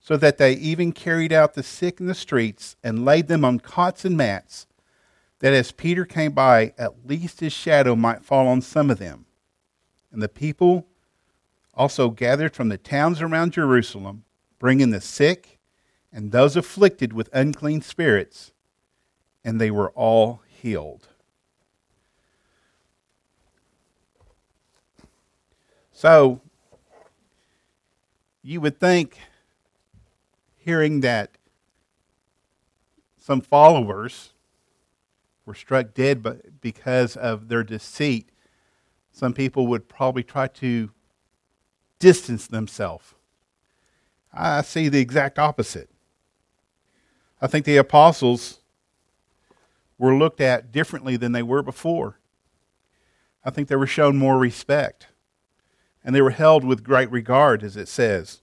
so 0.00 0.16
that 0.16 0.38
they 0.38 0.52
even 0.52 0.92
carried 0.92 1.32
out 1.32 1.54
the 1.54 1.62
sick 1.62 2.00
in 2.00 2.06
the 2.06 2.14
streets 2.14 2.76
and 2.82 3.04
laid 3.04 3.28
them 3.28 3.44
on 3.44 3.58
cots 3.60 4.04
and 4.04 4.16
mats, 4.16 4.66
that 5.40 5.52
as 5.52 5.72
Peter 5.72 6.04
came 6.04 6.32
by, 6.32 6.72
at 6.78 7.06
least 7.06 7.40
his 7.40 7.52
shadow 7.52 7.96
might 7.96 8.24
fall 8.24 8.46
on 8.46 8.62
some 8.62 8.90
of 8.90 8.98
them. 8.98 9.26
And 10.12 10.22
the 10.22 10.28
people 10.28 10.86
also 11.76 12.10
gathered 12.10 12.54
from 12.54 12.68
the 12.68 12.78
towns 12.78 13.20
around 13.20 13.52
Jerusalem, 13.52 14.24
bringing 14.58 14.90
the 14.90 15.00
sick 15.00 15.58
and 16.12 16.32
those 16.32 16.56
afflicted 16.56 17.12
with 17.12 17.28
unclean 17.32 17.82
spirits, 17.82 18.52
and 19.44 19.60
they 19.60 19.70
were 19.70 19.90
all 19.90 20.42
healed. 20.46 21.08
So, 25.92 26.40
you 28.42 28.60
would 28.60 28.78
think, 28.78 29.18
hearing 30.56 31.00
that 31.00 31.36
some 33.18 33.40
followers 33.40 34.32
were 35.46 35.54
struck 35.54 35.94
dead 35.94 36.22
because 36.60 37.16
of 37.16 37.48
their 37.48 37.62
deceit 37.62 38.30
some 39.14 39.32
people 39.32 39.68
would 39.68 39.88
probably 39.88 40.24
try 40.24 40.48
to 40.48 40.90
distance 42.04 42.46
themselves. 42.46 43.14
I 44.30 44.60
see 44.60 44.90
the 44.90 45.00
exact 45.00 45.38
opposite. 45.38 45.88
I 47.40 47.46
think 47.46 47.64
the 47.64 47.78
apostles 47.78 48.60
were 49.96 50.14
looked 50.14 50.38
at 50.42 50.70
differently 50.70 51.16
than 51.16 51.32
they 51.32 51.42
were 51.42 51.62
before. 51.62 52.18
I 53.42 53.48
think 53.48 53.68
they 53.68 53.76
were 53.76 53.86
shown 53.86 54.18
more 54.18 54.36
respect. 54.36 55.06
And 56.04 56.14
they 56.14 56.20
were 56.20 56.28
held 56.28 56.62
with 56.62 56.84
great 56.84 57.10
regard, 57.10 57.62
as 57.62 57.74
it 57.74 57.88
says. 57.88 58.42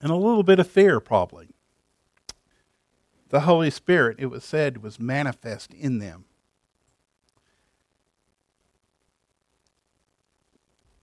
And 0.00 0.12
a 0.12 0.14
little 0.14 0.44
bit 0.44 0.60
of 0.60 0.70
fear, 0.70 1.00
probably. 1.00 1.48
The 3.30 3.40
Holy 3.40 3.70
Spirit, 3.70 4.18
it 4.20 4.26
was 4.26 4.44
said, 4.44 4.80
was 4.80 5.00
manifest 5.00 5.74
in 5.74 5.98
them. 5.98 6.25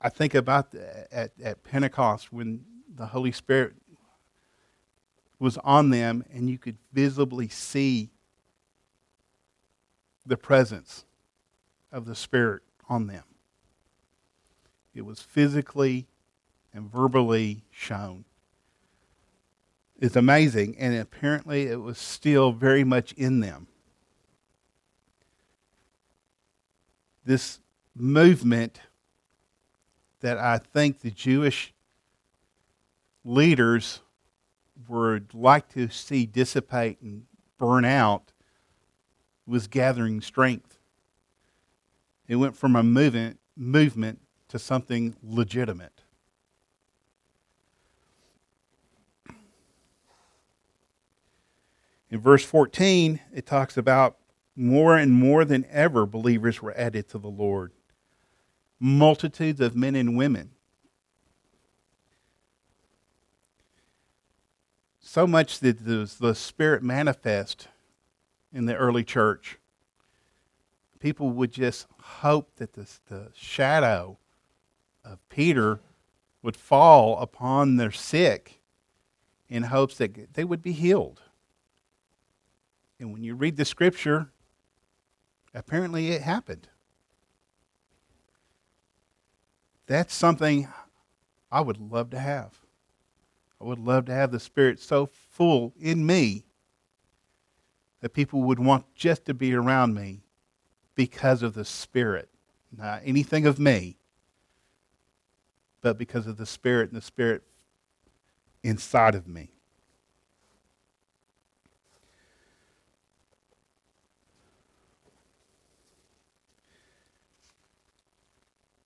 I 0.03 0.09
think 0.09 0.35
about 0.35 0.75
at, 1.11 1.31
at 1.41 1.63
Pentecost 1.63 2.33
when 2.33 2.65
the 2.93 3.05
Holy 3.05 3.31
Spirit 3.31 3.73
was 5.39 5.57
on 5.59 5.89
them 5.91 6.25
and 6.33 6.49
you 6.49 6.57
could 6.57 6.77
visibly 6.91 7.47
see 7.47 8.11
the 10.25 10.35
presence 10.35 11.05
of 11.91 12.05
the 12.05 12.15
Spirit 12.15 12.63
on 12.89 13.07
them. 13.07 13.23
It 14.93 15.05
was 15.05 15.21
physically 15.21 16.07
and 16.73 16.91
verbally 16.91 17.63
shown. 17.71 18.25
It's 19.99 20.15
amazing, 20.17 20.75
and 20.77 20.95
apparently 20.95 21.67
it 21.67 21.79
was 21.81 21.97
still 21.97 22.51
very 22.51 22.83
much 22.83 23.13
in 23.13 23.39
them. 23.39 23.67
This 27.23 27.59
movement 27.95 28.81
that 30.23 30.37
I 30.37 30.57
think 30.57 31.01
the 31.01 31.11
Jewish 31.11 31.73
leaders 33.25 33.99
would 34.87 35.33
like 35.33 35.67
to 35.73 35.89
see 35.89 36.25
dissipate 36.25 37.01
and 37.01 37.25
burn 37.57 37.83
out 37.83 38.31
was 39.45 39.67
gathering 39.67 40.21
strength. 40.21 40.79
It 42.25 42.37
went 42.37 42.55
from 42.55 42.77
a 42.77 42.83
movement, 42.83 43.41
movement 43.57 44.21
to 44.47 44.57
something 44.57 45.13
legitimate. 45.21 46.03
In 52.09 52.21
verse 52.21 52.45
14, 52.45 53.19
it 53.33 53.45
talks 53.45 53.75
about 53.75 54.19
more 54.55 54.95
and 54.95 55.11
more 55.11 55.43
than 55.43 55.65
ever 55.69 56.05
believers 56.05 56.61
were 56.61 56.73
added 56.77 57.09
to 57.09 57.17
the 57.17 57.27
Lord 57.27 57.73
multitudes 58.83 59.61
of 59.61 59.77
men 59.77 59.95
and 59.95 60.17
women. 60.17 60.49
So 64.99 65.25
much 65.25 65.61
that 65.61 65.85
the 65.85 66.35
Spirit 66.35 66.83
manifest 66.83 67.69
in 68.51 68.65
the 68.65 68.75
early 68.75 69.05
church. 69.05 69.57
People 70.99 71.29
would 71.29 71.53
just 71.53 71.87
hope 72.01 72.55
that 72.57 72.73
the, 72.73 72.85
the 73.07 73.29
shadow 73.33 74.17
of 75.05 75.17
Peter 75.29 75.79
would 76.41 76.57
fall 76.57 77.17
upon 77.19 77.77
their 77.77 77.91
sick 77.91 78.59
in 79.47 79.63
hopes 79.63 79.95
that 79.97 80.33
they 80.33 80.43
would 80.43 80.61
be 80.61 80.73
healed. 80.73 81.21
And 82.99 83.13
when 83.13 83.23
you 83.23 83.33
read 83.33 83.55
the 83.55 83.63
scripture, 83.63 84.29
apparently 85.53 86.09
it 86.09 86.21
happened. 86.21 86.67
That's 89.85 90.13
something 90.13 90.67
I 91.51 91.61
would 91.61 91.79
love 91.79 92.09
to 92.11 92.19
have. 92.19 92.59
I 93.59 93.65
would 93.65 93.79
love 93.79 94.05
to 94.05 94.13
have 94.13 94.31
the 94.31 94.39
Spirit 94.39 94.79
so 94.79 95.05
full 95.05 95.73
in 95.79 96.05
me 96.05 96.45
that 98.01 98.13
people 98.13 98.41
would 98.43 98.59
want 98.59 98.85
just 98.95 99.25
to 99.25 99.33
be 99.33 99.53
around 99.53 99.93
me 99.93 100.23
because 100.95 101.43
of 101.43 101.53
the 101.53 101.65
Spirit. 101.65 102.29
Not 102.75 103.01
anything 103.05 103.45
of 103.45 103.59
me, 103.59 103.97
but 105.81 105.97
because 105.97 106.27
of 106.27 106.37
the 106.37 106.45
Spirit 106.45 106.89
and 106.89 106.97
the 106.97 107.05
Spirit 107.05 107.43
inside 108.63 109.15
of 109.15 109.27
me. 109.27 109.51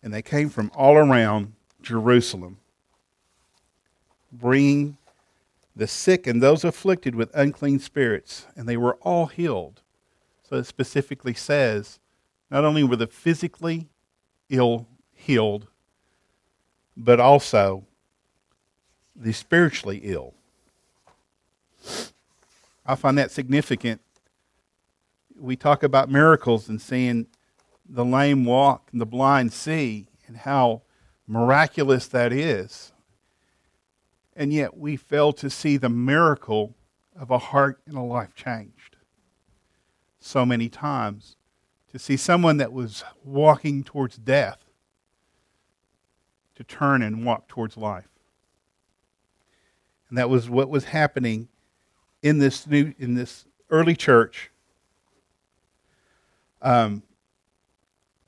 And 0.07 0.13
they 0.13 0.21
came 0.21 0.47
from 0.47 0.71
all 0.73 0.95
around 0.95 1.51
Jerusalem, 1.81 2.59
bringing 4.31 4.95
the 5.75 5.85
sick 5.85 6.25
and 6.25 6.41
those 6.41 6.63
afflicted 6.63 7.13
with 7.13 7.29
unclean 7.33 7.79
spirits, 7.79 8.45
and 8.55 8.69
they 8.69 8.77
were 8.77 8.95
all 9.01 9.25
healed. 9.25 9.81
So 10.43 10.55
it 10.55 10.65
specifically 10.65 11.33
says 11.33 11.99
not 12.49 12.63
only 12.63 12.85
were 12.85 12.95
the 12.95 13.05
physically 13.05 13.89
ill 14.49 14.87
healed, 15.13 15.67
but 16.95 17.19
also 17.19 17.83
the 19.13 19.33
spiritually 19.33 19.99
ill. 20.05 20.35
I 22.85 22.95
find 22.95 23.17
that 23.17 23.31
significant. 23.31 23.99
We 25.37 25.57
talk 25.57 25.83
about 25.83 26.09
miracles 26.09 26.69
and 26.69 26.81
seeing 26.81 27.27
the 27.89 28.05
lame 28.05 28.45
walk 28.45 28.89
and 28.91 28.99
the 28.99 29.05
blind 29.05 29.53
see, 29.53 30.07
and 30.27 30.37
how 30.37 30.81
miraculous 31.27 32.07
that 32.07 32.31
is. 32.33 32.91
And 34.35 34.53
yet 34.53 34.77
we 34.77 34.95
fail 34.95 35.33
to 35.33 35.49
see 35.49 35.77
the 35.77 35.89
miracle 35.89 36.75
of 37.19 37.31
a 37.31 37.37
heart 37.37 37.81
and 37.85 37.97
a 37.97 38.01
life 38.01 38.35
changed 38.35 38.97
so 40.19 40.45
many 40.45 40.69
times. 40.69 41.35
To 41.91 41.99
see 41.99 42.17
someone 42.17 42.57
that 42.57 42.73
was 42.73 43.03
walking 43.23 43.83
towards 43.83 44.17
death 44.17 44.59
to 46.55 46.63
turn 46.63 47.01
and 47.01 47.25
walk 47.25 47.47
towards 47.47 47.77
life. 47.77 48.09
And 50.09 50.17
that 50.17 50.29
was 50.29 50.49
what 50.49 50.69
was 50.69 50.85
happening 50.85 51.47
in 52.21 52.39
this 52.39 52.67
new 52.67 52.93
in 52.99 53.13
this 53.15 53.45
early 53.69 53.95
church. 53.95 54.51
Um, 56.61 57.03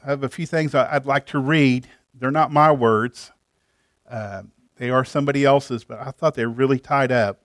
I 0.04 0.10
have 0.12 0.24
a 0.24 0.30
few 0.30 0.46
things 0.46 0.74
I'd 0.74 1.06
like 1.06 1.26
to 1.28 1.40
read. 1.40 1.88
They're 2.14 2.32
not 2.32 2.52
my 2.52 2.72
words. 2.72 3.32
Uh, 4.10 4.44
they 4.78 4.90
are 4.90 5.04
somebody 5.04 5.44
else's, 5.44 5.84
but 5.84 6.00
I 6.00 6.12
thought 6.12 6.36
they're 6.36 6.48
really 6.48 6.80
tied 6.80 7.12
up 7.12 7.42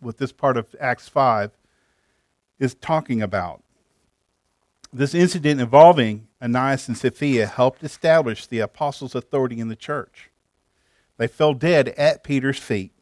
with 0.00 0.16
this 0.16 0.32
part 0.32 0.56
of 0.56 0.74
Acts 0.80 1.08
5 1.08 1.50
is 2.58 2.74
talking 2.74 3.20
about. 3.20 3.62
This 4.90 5.14
incident 5.14 5.60
involving 5.60 6.28
Ananias 6.40 6.88
and 6.88 6.96
Sapphira 6.96 7.46
helped 7.46 7.84
establish 7.84 8.46
the 8.46 8.60
apostles' 8.60 9.14
authority 9.14 9.60
in 9.60 9.68
the 9.68 9.76
church. 9.76 10.30
They 11.18 11.26
fell 11.26 11.52
dead 11.52 11.88
at 11.90 12.24
Peter's 12.24 12.58
feet. 12.58 12.92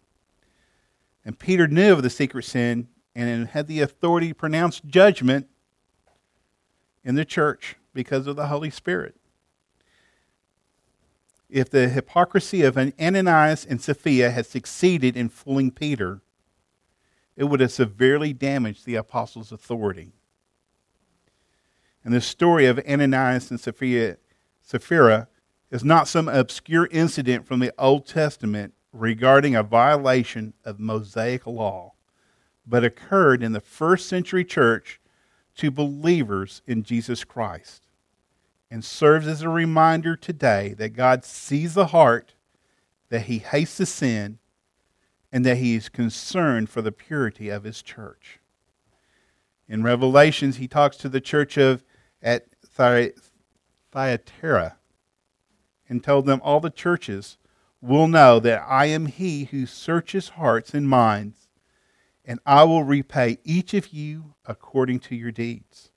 And 1.25 1.39
Peter 1.39 1.69
knew 1.69 1.93
of 1.93 2.03
the 2.03 2.11
secret 2.11 2.45
sin 2.45 2.89
and 3.15 3.49
had 3.49 3.69
the 3.69 3.81
authority 3.81 4.29
to 4.29 4.35
pronounce 4.35 4.81
judgment 4.81 5.49
in 7.05 7.15
the 7.15 7.25
church 7.25 7.77
because 7.95 8.27
of 8.27 8.37
the 8.37 8.49
Holy 8.49 8.71
Spirit. 8.71 9.15
If 11.49 11.71
the 11.71 11.89
hypocrisy 11.89 12.63
of 12.63 12.77
Ananias 12.77 13.65
and 13.65 13.81
Sapphira 13.81 14.31
had 14.31 14.47
succeeded 14.47 15.17
in 15.17 15.29
fooling 15.29 15.71
Peter, 15.71 16.21
it 17.37 17.45
would 17.45 17.61
have 17.61 17.73
severely 17.73 18.33
damaged 18.33 18.85
the 18.85 18.97
apostles' 18.97 19.53
authority. 19.53 20.13
And 22.03 22.13
the 22.13 22.21
story 22.21 22.67
of 22.67 22.81
Ananias 22.81 23.51
and 23.51 23.61
Sapphira, 23.61 24.17
Sapphira 24.63 25.29
is 25.71 25.85
not 25.85 26.09
some 26.09 26.29
obscure 26.29 26.89
incident 26.91 27.47
from 27.47 27.61
the 27.61 27.73
Old 27.79 28.07
Testament 28.07 28.75
regarding 28.93 29.55
a 29.55 29.63
violation 29.63 30.55
of 30.65 30.79
Mosaic 30.79 31.47
law, 31.47 31.95
but 32.67 32.85
occurred 32.85 33.43
in 33.43 33.53
the 33.53 33.61
first 33.61 34.09
century 34.09 34.45
church 34.45 35.01
to 35.57 35.71
believers 35.71 36.63
in 36.67 36.83
Jesus 36.83 37.25
Christ 37.25 37.84
and 38.71 38.85
serves 38.85 39.27
as 39.27 39.43
a 39.43 39.49
reminder 39.49 40.17
today 40.17 40.75
that 40.79 40.91
God 40.91 41.25
sees 41.25 41.75
the 41.75 41.87
heart, 41.87 42.35
that 43.09 43.23
He 43.23 43.39
hates 43.39 43.77
the 43.77 43.87
sin, 43.87 44.39
and 45.33 45.45
that 45.45 45.59
He 45.59 45.75
is 45.75 45.89
concerned 45.89 46.71
for 46.71 46.83
the 46.83 46.93
purity 46.93 47.49
of 47.49 47.65
His 47.65 47.83
church. 47.83 48.41
In 49.69 49.83
Revelations, 49.83 50.57
He 50.57 50.69
talks 50.69 50.97
to 50.99 51.09
the 51.09 51.21
church 51.21 51.57
of 51.57 51.85
at 52.23 52.47
Thyatira 53.93 54.77
and 55.89 56.03
told 56.03 56.27
them 56.27 56.41
all 56.43 56.61
the 56.61 56.71
churches 56.71 57.39
will 57.81 58.09
know 58.09 58.41
that 58.41 58.65
I 58.67 58.87
am 58.87 59.07
he 59.07 59.45
who 59.45 59.67
searches 59.67 60.31
hearts 60.31 60.73
and 60.73 60.89
minds, 60.89 61.49
and 62.25 62.41
I 62.47 62.65
will 62.65 62.83
repay 62.83 63.39
each 63.45 63.75
of 63.75 63.89
you 63.89 64.35
according 64.47 65.01
to 65.01 65.15
your 65.15 65.31
deeds. 65.31 65.91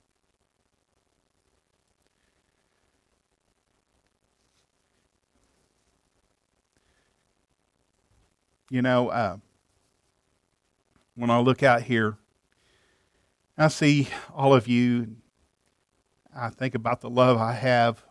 You 8.70 8.82
know, 8.82 9.10
uh, 9.10 9.38
when 11.16 11.30
I 11.30 11.40
look 11.40 11.64
out 11.64 11.84
here, 11.84 12.18
I 13.58 13.70
see 13.70 14.10
all 14.34 14.54
of 14.54 14.68
you 14.68 15.16
I 16.38 16.50
think 16.50 16.76
about 16.76 17.02
the 17.02 17.10
love 17.10 17.38
I 17.40 17.54
have 17.54 18.04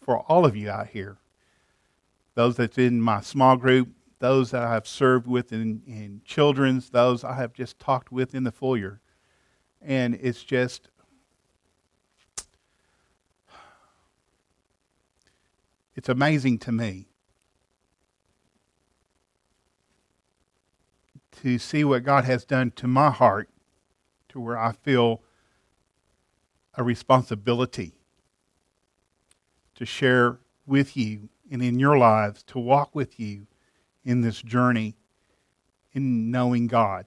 for 0.00 0.20
all 0.20 0.46
of 0.46 0.54
you 0.54 0.70
out 0.70 0.86
here. 0.88 1.18
Those 2.34 2.56
that's 2.56 2.78
in 2.78 3.00
my 3.00 3.20
small 3.22 3.56
group, 3.56 3.88
those 4.20 4.52
that 4.52 4.62
I 4.62 4.72
have 4.72 4.86
served 4.86 5.26
with 5.26 5.52
in, 5.52 5.82
in 5.86 6.20
children's, 6.24 6.90
those 6.90 7.24
I 7.24 7.34
have 7.34 7.52
just 7.52 7.80
talked 7.80 8.12
with 8.12 8.34
in 8.36 8.44
the 8.44 8.52
foyer. 8.52 9.00
And 9.82 10.16
it's 10.22 10.44
just, 10.44 10.88
it's 15.96 16.08
amazing 16.08 16.58
to 16.60 16.72
me 16.72 17.08
to 21.42 21.58
see 21.58 21.84
what 21.84 22.04
God 22.04 22.24
has 22.24 22.44
done 22.44 22.70
to 22.72 22.86
my 22.86 23.10
heart 23.10 23.48
to 24.28 24.40
where 24.40 24.58
I 24.58 24.72
feel 24.72 25.22
a 26.74 26.82
responsibility 26.82 27.94
to 29.74 29.86
share 29.86 30.38
with 30.66 30.96
you 30.96 31.28
and 31.50 31.62
in 31.62 31.78
your 31.78 31.96
lives, 31.96 32.42
to 32.42 32.58
walk 32.58 32.94
with 32.94 33.20
you 33.20 33.46
in 34.04 34.20
this 34.20 34.42
journey 34.42 34.96
in 35.92 36.30
knowing 36.30 36.66
God 36.66 37.06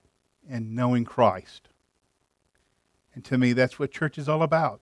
and 0.50 0.76
knowing 0.76 1.06
Christ. 1.06 1.70
And 3.14 3.24
to 3.26 3.38
me, 3.38 3.54
that's 3.54 3.78
what 3.78 3.92
church 3.92 4.18
is 4.18 4.30
all 4.30 4.42
about. 4.42 4.82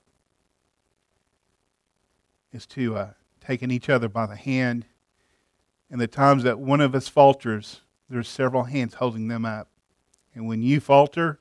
Is 2.54 2.66
to 2.68 2.96
uh, 2.96 3.10
taking 3.42 3.72
each 3.72 3.90
other 3.90 4.08
by 4.08 4.26
the 4.26 4.36
hand. 4.36 4.86
And 5.90 6.00
the 6.00 6.08
times 6.08 6.44
that 6.44 6.60
one 6.60 6.82
of 6.82 6.96
us 6.96 7.08
falters, 7.08 7.82
there's 8.10 8.28
several 8.28 8.64
hands 8.64 8.96
holding 8.96 9.28
them 9.28 9.46
up. 9.46 9.70
And 10.34 10.48
when 10.48 10.62
you 10.62 10.80
falter, 10.80 11.40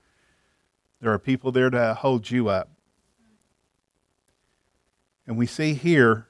there 1.01 1.13
are 1.13 1.19
people 1.19 1.53
there 1.53 1.71
to 1.71 1.95
hold 1.95 2.31
you 2.31 2.49
up. 2.49 2.71
And 5.27 5.37
we 5.37 5.47
see 5.47 5.75
here 5.75 6.29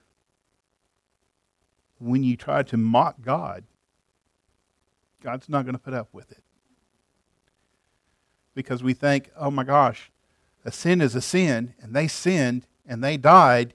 when 1.98 2.22
you 2.22 2.36
try 2.36 2.62
to 2.64 2.76
mock 2.76 3.16
God, 3.22 3.64
God's 5.22 5.48
not 5.48 5.64
going 5.64 5.74
to 5.74 5.78
put 5.80 5.94
up 5.94 6.08
with 6.12 6.30
it. 6.30 6.42
Because 8.54 8.82
we 8.82 8.94
think, 8.94 9.30
oh 9.36 9.50
my 9.50 9.64
gosh, 9.64 10.10
a 10.64 10.72
sin 10.72 11.00
is 11.00 11.14
a 11.14 11.20
sin, 11.20 11.74
and 11.80 11.94
they 11.94 12.08
sinned 12.08 12.66
and 12.86 13.02
they 13.02 13.16
died. 13.16 13.74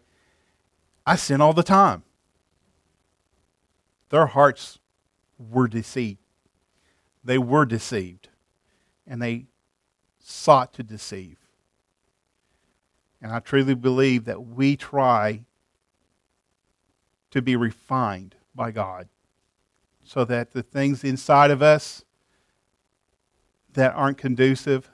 I 1.05 1.15
sin 1.15 1.41
all 1.41 1.53
the 1.53 1.63
time. 1.63 2.03
Their 4.09 4.27
hearts 4.27 4.79
were 5.37 5.67
deceived. 5.67 6.20
They 7.23 7.37
were 7.37 7.65
deceived. 7.65 8.29
And 9.07 9.21
they 9.21 9.45
sought 10.19 10.73
to 10.73 10.83
deceive. 10.83 11.37
And 13.21 13.31
I 13.31 13.39
truly 13.39 13.75
believe 13.75 14.25
that 14.25 14.45
we 14.45 14.75
try 14.75 15.43
to 17.31 17.41
be 17.41 17.55
refined 17.55 18.35
by 18.55 18.71
God 18.71 19.07
so 20.03 20.25
that 20.25 20.51
the 20.51 20.63
things 20.63 21.03
inside 21.03 21.51
of 21.51 21.61
us 21.61 22.03
that 23.73 23.93
aren't 23.93 24.17
conducive 24.17 24.89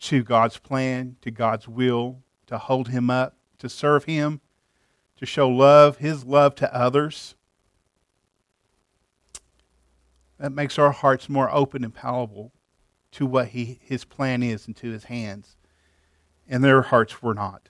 to 0.00 0.22
God's 0.22 0.58
plan, 0.58 1.16
to 1.20 1.30
God's 1.30 1.68
will, 1.68 2.22
to 2.46 2.58
hold 2.58 2.88
Him 2.88 3.10
up, 3.10 3.36
to 3.58 3.68
serve 3.68 4.04
Him, 4.04 4.40
to 5.16 5.26
show 5.26 5.48
love, 5.48 5.98
His 5.98 6.24
love 6.24 6.54
to 6.56 6.74
others. 6.74 7.34
That 10.40 10.52
makes 10.52 10.78
our 10.78 10.90
hearts 10.90 11.28
more 11.28 11.52
open 11.54 11.84
and 11.84 11.94
palatable 11.94 12.50
to 13.12 13.26
what 13.26 13.48
he, 13.48 13.78
His 13.82 14.06
plan 14.06 14.42
is 14.42 14.66
and 14.66 14.74
to 14.76 14.90
His 14.90 15.04
hands. 15.04 15.58
And 16.48 16.64
their 16.64 16.80
hearts 16.80 17.22
were 17.22 17.34
not. 17.34 17.68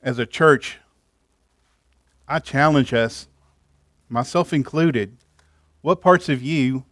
As 0.00 0.20
a 0.20 0.26
church, 0.26 0.78
I 2.28 2.38
challenge 2.38 2.94
us, 2.94 3.26
myself 4.08 4.52
included, 4.52 5.16
what 5.80 6.00
parts 6.00 6.28
of 6.28 6.40
you 6.40 6.84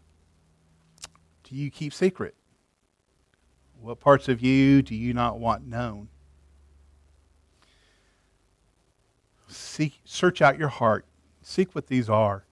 do 1.44 1.54
you 1.54 1.70
keep 1.70 1.92
secret? 1.92 2.34
What 3.80 4.00
parts 4.00 4.28
of 4.28 4.42
you 4.42 4.82
do 4.82 4.96
you 4.96 5.14
not 5.14 5.38
want 5.38 5.66
known? 5.66 6.08
Seek, 9.46 10.00
search 10.04 10.42
out 10.42 10.58
your 10.58 10.68
heart. 10.68 11.06
Seek 11.42 11.74
what 11.74 11.88
these 11.88 12.08
are. 12.08 12.44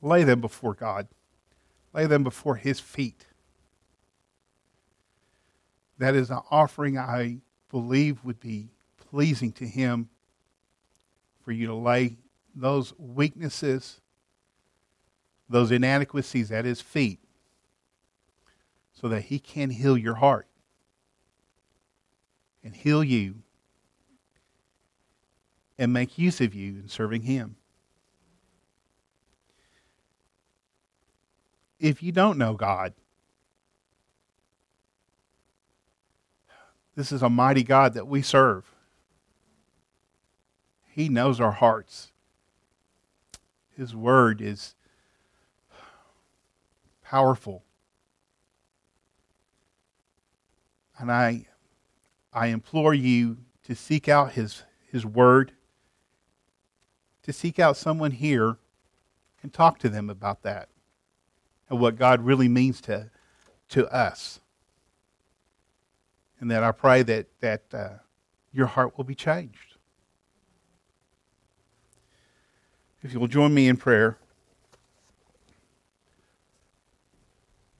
Lay 0.00 0.24
them 0.24 0.40
before 0.40 0.74
God. 0.74 1.08
Lay 1.92 2.06
them 2.06 2.22
before 2.22 2.56
His 2.56 2.78
feet. 2.78 3.26
That 5.98 6.14
is 6.14 6.30
an 6.30 6.40
offering 6.50 6.98
I 6.98 7.38
believe 7.70 8.24
would 8.24 8.40
be 8.40 8.68
pleasing 9.10 9.52
to 9.52 9.66
Him 9.66 10.08
for 11.42 11.52
you 11.52 11.66
to 11.66 11.74
lay 11.74 12.18
those 12.54 12.92
weaknesses, 12.98 14.00
those 15.48 15.70
inadequacies 15.70 16.52
at 16.52 16.64
His 16.64 16.80
feet, 16.80 17.20
so 18.92 19.08
that 19.08 19.22
He 19.22 19.38
can 19.38 19.70
heal 19.70 19.96
your 19.96 20.16
heart 20.16 20.46
and 22.62 22.74
heal 22.74 23.02
you 23.02 23.42
and 25.78 25.92
make 25.92 26.18
use 26.18 26.40
of 26.40 26.54
you 26.54 26.78
in 26.80 26.88
serving 26.88 27.22
Him. 27.22 27.56
If 31.78 32.02
you 32.02 32.12
don't 32.12 32.38
know 32.38 32.54
God, 32.54 32.94
this 36.94 37.12
is 37.12 37.22
a 37.22 37.28
mighty 37.28 37.62
God 37.62 37.94
that 37.94 38.08
we 38.08 38.22
serve. 38.22 38.64
He 40.88 41.10
knows 41.10 41.40
our 41.40 41.52
hearts. 41.52 42.10
His 43.76 43.94
word 43.94 44.40
is 44.40 44.74
powerful. 47.04 47.62
And 50.98 51.12
I, 51.12 51.46
I 52.32 52.46
implore 52.46 52.94
you 52.94 53.36
to 53.64 53.74
seek 53.74 54.08
out 54.08 54.32
his, 54.32 54.62
his 54.90 55.04
word, 55.04 55.52
to 57.26 57.32
seek 57.32 57.58
out 57.58 57.76
someone 57.76 58.12
here 58.12 58.56
and 59.42 59.52
talk 59.52 59.80
to 59.80 59.88
them 59.88 60.08
about 60.08 60.42
that 60.44 60.68
and 61.68 61.80
what 61.80 61.96
God 61.96 62.24
really 62.24 62.46
means 62.46 62.80
to, 62.82 63.10
to 63.70 63.92
us. 63.92 64.40
And 66.38 66.48
that 66.52 66.62
I 66.62 66.70
pray 66.70 67.02
that, 67.02 67.26
that 67.40 67.62
uh, 67.74 67.88
your 68.52 68.66
heart 68.66 68.96
will 68.96 69.04
be 69.04 69.16
changed. 69.16 69.74
If 73.02 73.12
you'll 73.12 73.26
join 73.26 73.52
me 73.52 73.66
in 73.66 73.76
prayer. 73.76 74.18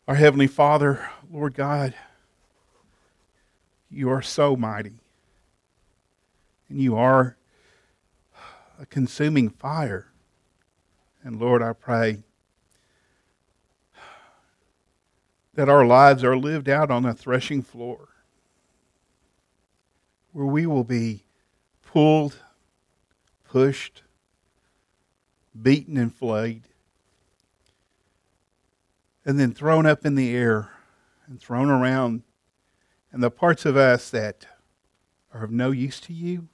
Our 0.09 0.17
Heavenly 0.17 0.49
Father, 0.49 1.09
Lord 1.33 1.55
God, 1.55 1.95
you 3.93 4.11
are 4.11 4.23
so 4.23 4.57
mighty. 4.57 4.95
And 6.69 6.81
you 6.81 6.97
are 6.97 7.37
a 8.79 8.87
consuming 8.87 9.49
fire. 9.49 10.13
And 11.23 11.41
Lord, 11.41 11.63
I 11.63 11.73
pray 11.73 12.25
that 15.55 15.69
our 15.69 15.87
lives 15.87 16.23
are 16.23 16.37
lived 16.37 16.69
out 16.69 16.91
on 16.91 17.05
a 17.05 17.15
threshing 17.15 17.63
floor 17.63 18.09
where 20.33 20.47
we 20.47 20.67
will 20.67 20.85
be 20.85 21.25
pulled, 21.83 22.37
pushed, 23.45 24.03
beaten 25.61 25.97
and 25.97 26.15
flayed, 26.15 26.65
and 29.25 29.41
then 29.41 29.53
thrown 29.53 29.87
up 29.87 30.05
in 30.05 30.15
the 30.15 30.37
air 30.37 30.71
and 31.27 31.41
thrown 31.41 31.71
around. 31.71 32.23
And 33.11 33.23
the 33.23 33.31
parts 33.31 33.65
of 33.65 33.77
us 33.77 34.11
that 34.11 34.47
are 35.33 35.43
of 35.43 35.51
no 35.51 35.71
use 35.71 36.01
to 36.01 36.13
you 36.13 36.49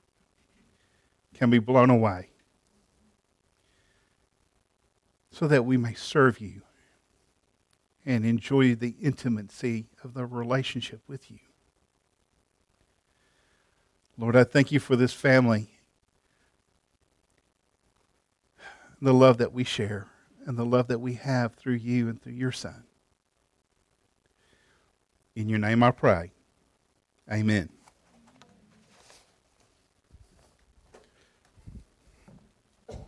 can 1.42 1.50
be 1.50 1.58
blown 1.58 1.90
away 1.90 2.30
so 5.32 5.48
that 5.48 5.64
we 5.64 5.76
may 5.76 5.92
serve 5.92 6.38
you 6.38 6.62
and 8.06 8.24
enjoy 8.24 8.76
the 8.76 8.94
intimacy 9.02 9.88
of 10.04 10.14
the 10.14 10.24
relationship 10.24 11.00
with 11.08 11.32
you. 11.32 11.40
Lord, 14.16 14.36
I 14.36 14.44
thank 14.44 14.70
you 14.70 14.78
for 14.78 14.94
this 14.94 15.12
family 15.12 15.70
the 19.00 19.12
love 19.12 19.38
that 19.38 19.52
we 19.52 19.64
share 19.64 20.06
and 20.46 20.56
the 20.56 20.64
love 20.64 20.86
that 20.86 21.00
we 21.00 21.14
have 21.14 21.54
through 21.54 21.74
you 21.74 22.08
and 22.08 22.22
through 22.22 22.34
your 22.34 22.52
Son. 22.52 22.84
In 25.34 25.48
your 25.48 25.58
name 25.58 25.82
I 25.82 25.90
pray. 25.90 26.30
Amen. 27.28 27.68